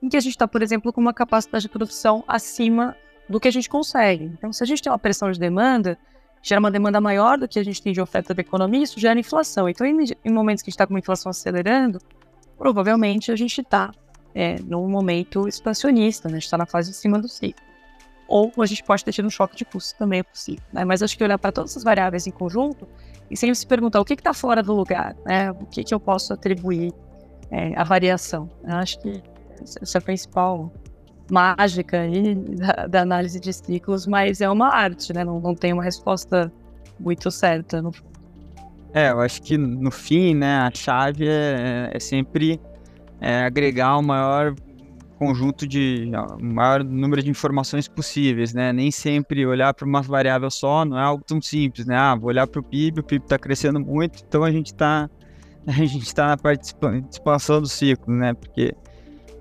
em 0.02 0.08
que 0.08 0.16
a 0.16 0.20
gente 0.20 0.32
está, 0.32 0.48
por 0.48 0.62
exemplo, 0.62 0.92
com 0.92 1.00
uma 1.00 1.12
capacidade 1.12 1.62
de 1.62 1.68
produção 1.68 2.24
acima 2.26 2.96
do 3.28 3.38
que 3.38 3.46
a 3.46 3.50
gente 3.50 3.68
consegue. 3.68 4.24
Então, 4.24 4.52
se 4.52 4.62
a 4.62 4.66
gente 4.66 4.82
tem 4.82 4.90
uma 4.90 4.98
pressão 4.98 5.30
de 5.30 5.38
demanda, 5.38 5.96
gera 6.42 6.58
uma 6.58 6.70
demanda 6.70 7.00
maior 7.00 7.38
do 7.38 7.46
que 7.46 7.58
a 7.58 7.64
gente 7.64 7.80
tem 7.80 7.92
de 7.92 8.00
oferta 8.00 8.34
da 8.34 8.40
economia, 8.40 8.82
isso 8.82 8.98
gera 8.98 9.18
inflação. 9.18 9.68
Então, 9.68 9.86
em, 9.86 10.04
em 10.24 10.32
momentos 10.32 10.62
que 10.62 10.68
a 10.68 10.70
gente 10.70 10.74
está 10.74 10.86
com 10.86 10.94
uma 10.94 10.98
inflação 10.98 11.30
acelerando, 11.30 12.00
provavelmente 12.58 13.30
a 13.30 13.36
gente 13.36 13.60
está 13.60 13.92
é, 14.34 14.56
num 14.62 14.88
momento 14.88 15.46
expansionista, 15.46 16.28
né? 16.28 16.34
a 16.34 16.38
gente 16.38 16.46
está 16.46 16.58
na 16.58 16.66
fase 16.66 16.90
de 16.90 16.96
cima 16.96 17.18
do 17.18 17.28
ciclo 17.28 17.71
ou 18.32 18.50
a 18.62 18.64
gente 18.64 18.82
pode 18.82 19.04
ter 19.04 19.12
tido 19.12 19.26
um 19.26 19.30
choque 19.30 19.54
de 19.54 19.62
custo, 19.62 19.98
também 19.98 20.20
é 20.20 20.22
possível. 20.22 20.64
Né? 20.72 20.86
Mas 20.86 21.02
acho 21.02 21.18
que 21.18 21.22
olhar 21.22 21.36
para 21.36 21.52
todas 21.52 21.72
essas 21.72 21.84
variáveis 21.84 22.26
em 22.26 22.30
conjunto 22.30 22.88
e 23.30 23.36
sempre 23.36 23.54
se 23.54 23.66
perguntar 23.66 24.00
o 24.00 24.06
que 24.06 24.14
está 24.14 24.32
fora 24.32 24.62
do 24.62 24.72
lugar, 24.72 25.14
né? 25.26 25.50
o 25.50 25.66
que, 25.66 25.84
que 25.84 25.92
eu 25.92 26.00
posso 26.00 26.32
atribuir 26.32 26.94
é, 27.50 27.78
à 27.78 27.84
variação. 27.84 28.48
Eu 28.64 28.76
acho 28.76 28.98
que 29.00 29.22
essa 29.60 29.98
é 29.98 30.00
a 30.00 30.00
principal 30.00 30.72
mágica 31.30 32.00
aí 32.00 32.34
da, 32.34 32.86
da, 32.86 33.02
análise 33.02 33.38
de 33.38 33.52
ciclos, 33.52 34.06
mas 34.06 34.40
é 34.40 34.48
uma 34.48 34.68
arte, 34.68 35.12
né? 35.12 35.24
não, 35.24 35.38
não 35.38 35.54
tem 35.54 35.74
uma 35.74 35.84
resposta 35.84 36.50
muito 36.98 37.30
certa. 37.30 37.82
No... 37.82 37.92
É, 38.94 39.10
eu 39.10 39.20
acho 39.20 39.42
que 39.42 39.58
no 39.58 39.90
fim, 39.90 40.34
né, 40.34 40.56
a 40.56 40.70
chave 40.74 41.28
é, 41.28 41.90
é 41.92 42.00
sempre 42.00 42.58
é, 43.20 43.44
agregar 43.44 43.98
o 43.98 44.02
maior 44.02 44.54
conjunto 45.22 45.68
de 45.68 46.10
maior 46.40 46.82
número 46.82 47.22
de 47.22 47.30
informações 47.30 47.86
possíveis, 47.86 48.52
né? 48.52 48.72
Nem 48.72 48.90
sempre 48.90 49.46
olhar 49.46 49.72
para 49.72 49.86
uma 49.86 50.02
variável 50.02 50.50
só 50.50 50.84
não 50.84 50.98
é 50.98 51.02
algo 51.02 51.22
tão 51.24 51.40
simples, 51.40 51.86
né? 51.86 51.96
Ah, 51.96 52.16
vou 52.16 52.28
olhar 52.28 52.46
para 52.46 52.60
o 52.60 52.62
PIB, 52.62 53.00
o 53.00 53.04
PIB 53.04 53.24
está 53.24 53.38
crescendo 53.38 53.78
muito, 53.78 54.24
então 54.26 54.42
a 54.42 54.50
gente 54.50 54.66
está 54.66 55.08
a 55.66 55.72
gente 55.72 55.98
está 55.98 56.26
na 56.26 56.36
parte 56.36 56.74
de 56.74 57.08
expansão 57.08 57.60
do 57.60 57.68
ciclo, 57.68 58.12
né? 58.12 58.34
Porque 58.34 58.74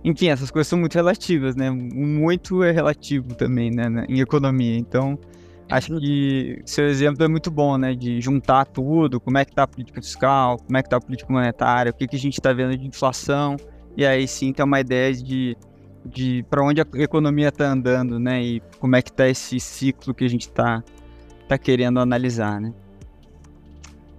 enfim, 0.03 0.27
essas 0.27 0.51
coisas 0.51 0.67
são 0.67 0.79
muito 0.79 0.93
relativas, 0.93 1.55
né? 1.55 1.71
Muito 1.71 2.63
é 2.63 2.71
relativo 2.71 3.33
também, 3.35 3.71
né? 3.71 4.05
Em 4.07 4.19
economia. 4.19 4.77
Então, 4.77 5.17
acho 5.69 5.99
que 5.99 6.61
seu 6.65 6.87
exemplo 6.87 7.23
é 7.23 7.27
muito 7.27 7.49
bom, 7.49 7.77
né? 7.77 7.95
De 7.95 8.21
juntar 8.21 8.65
tudo, 8.65 9.19
como 9.19 9.37
é 9.39 9.45
que 9.45 9.51
está 9.51 9.63
a 9.63 9.67
política 9.67 10.01
fiscal, 10.01 10.57
como 10.57 10.77
é 10.77 10.81
que 10.81 10.87
está 10.87 10.97
a 10.97 11.01
política 11.01 11.31
monetária, 11.33 11.91
o 11.91 11.93
que, 11.93 12.07
que 12.07 12.15
a 12.15 12.19
gente 12.19 12.33
está 12.33 12.53
vendo 12.53 12.77
de 12.77 12.85
inflação, 12.85 13.55
e 13.95 14.05
aí 14.05 14.27
sim 14.27 14.53
ter 14.53 14.63
uma 14.63 14.79
ideia 14.79 15.13
de 15.13 15.55
de 16.05 16.43
para 16.49 16.63
onde 16.63 16.81
a 16.81 16.85
economia 16.95 17.49
está 17.49 17.71
andando, 17.71 18.19
né? 18.19 18.41
E 18.41 18.61
como 18.79 18.95
é 18.95 19.01
que 19.01 19.09
está 19.09 19.27
esse 19.27 19.59
ciclo 19.59 20.13
que 20.13 20.23
a 20.23 20.29
gente 20.29 20.47
está 20.47 20.83
tá 21.47 21.57
querendo 21.57 21.99
analisar, 21.99 22.59
né? 22.59 22.73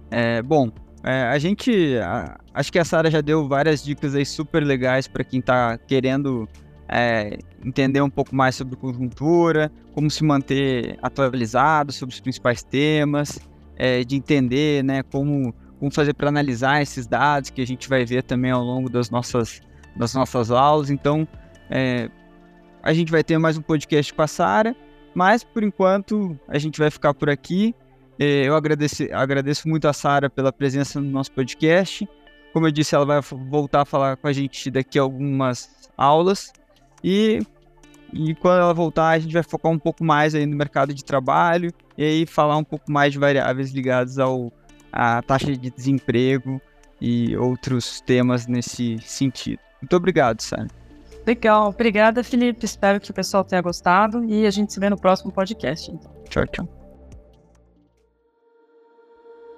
É, 0.09 0.41
bom, 0.41 0.71
é, 1.03 1.23
a 1.23 1.37
gente 1.39 1.97
a, 1.97 2.37
acho 2.53 2.71
que 2.71 2.79
a 2.79 2.85
Sara 2.85 3.09
já 3.09 3.19
deu 3.19 3.47
várias 3.47 3.83
dicas 3.83 4.15
aí 4.15 4.25
super 4.25 4.63
legais 4.63 5.07
para 5.07 5.23
quem 5.23 5.39
está 5.39 5.77
querendo 5.77 6.47
é, 6.87 7.37
entender 7.63 8.01
um 8.01 8.09
pouco 8.09 8.35
mais 8.35 8.55
sobre 8.55 8.75
conjuntura, 8.75 9.71
como 9.93 10.09
se 10.09 10.23
manter 10.23 10.97
atualizado 11.01 11.91
sobre 11.91 12.13
os 12.13 12.21
principais 12.21 12.63
temas, 12.63 13.39
é, 13.75 14.03
de 14.03 14.15
entender, 14.15 14.83
né? 14.83 15.03
Como 15.03 15.53
como 15.79 15.91
fazer 15.91 16.13
para 16.13 16.29
analisar 16.29 16.81
esses 16.81 17.05
dados 17.05 17.49
que 17.49 17.61
a 17.61 17.67
gente 17.67 17.89
vai 17.89 18.05
ver 18.05 18.23
também 18.23 18.51
ao 18.51 18.63
longo 18.63 18.89
das 18.89 19.09
nossas 19.09 19.61
das 19.95 20.13
nossas 20.13 20.49
aulas. 20.49 20.89
Então 20.89 21.27
é, 21.73 22.07
a 22.83 22.93
gente 22.93 23.11
vai 23.11 23.23
ter 23.23 23.39
mais 23.39 23.57
um 23.57 23.61
podcast 23.61 24.13
com 24.13 24.21
a 24.21 24.27
Sara, 24.27 24.75
mas 25.15 25.43
por 25.43 25.63
enquanto 25.63 26.39
a 26.47 26.59
gente 26.59 26.79
vai 26.79 26.91
ficar 26.91 27.15
por 27.15 27.31
aqui. 27.31 27.73
É, 28.19 28.47
eu 28.47 28.55
agradeço, 28.55 29.03
agradeço 29.11 29.67
muito 29.67 29.87
a 29.87 29.93
Sara 29.93 30.29
pela 30.29 30.53
presença 30.53 31.01
no 31.01 31.09
nosso 31.09 31.31
podcast. 31.31 32.07
Como 32.53 32.67
eu 32.67 32.71
disse, 32.71 32.93
ela 32.93 33.05
vai 33.05 33.21
voltar 33.21 33.81
a 33.81 33.85
falar 33.85 34.17
com 34.17 34.27
a 34.27 34.31
gente 34.31 34.69
daqui 34.69 34.99
a 34.99 35.01
algumas 35.01 35.89
aulas. 35.97 36.53
E, 37.03 37.39
e 38.13 38.35
quando 38.35 38.61
ela 38.61 38.73
voltar, 38.73 39.09
a 39.09 39.19
gente 39.19 39.33
vai 39.33 39.41
focar 39.41 39.71
um 39.71 39.79
pouco 39.79 40.03
mais 40.03 40.35
aí 40.35 40.45
no 40.45 40.55
mercado 40.55 40.93
de 40.93 41.03
trabalho 41.03 41.73
e 41.97 42.03
aí 42.03 42.25
falar 42.27 42.55
um 42.55 42.63
pouco 42.63 42.91
mais 42.91 43.13
de 43.13 43.17
variáveis 43.17 43.71
ligadas 43.71 44.19
ao 44.19 44.53
à 44.91 45.23
taxa 45.23 45.57
de 45.57 45.71
desemprego 45.71 46.61
e 47.01 47.35
outros 47.35 47.99
temas 48.01 48.45
nesse 48.45 48.99
sentido. 48.99 49.59
Muito 49.81 49.95
obrigado, 49.95 50.39
Sara. 50.39 50.82
Legal, 51.25 51.69
obrigada, 51.69 52.23
Felipe. 52.23 52.65
Espero 52.65 52.99
que 52.99 53.11
o 53.11 53.13
pessoal 53.13 53.43
tenha 53.43 53.61
gostado 53.61 54.23
e 54.25 54.45
a 54.45 54.51
gente 54.51 54.73
se 54.73 54.79
vê 54.79 54.89
no 54.89 54.99
próximo 54.99 55.31
podcast. 55.31 55.91
Então. 55.91 56.11
Tchau, 56.29 56.45
tchau. 56.47 56.67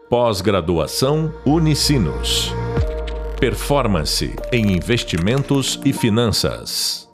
Pós-graduação 0.10 1.34
Unicinos. 1.46 2.54
Performance 3.40 4.36
em 4.52 4.72
investimentos 4.74 5.80
e 5.84 5.92
finanças. 5.92 7.10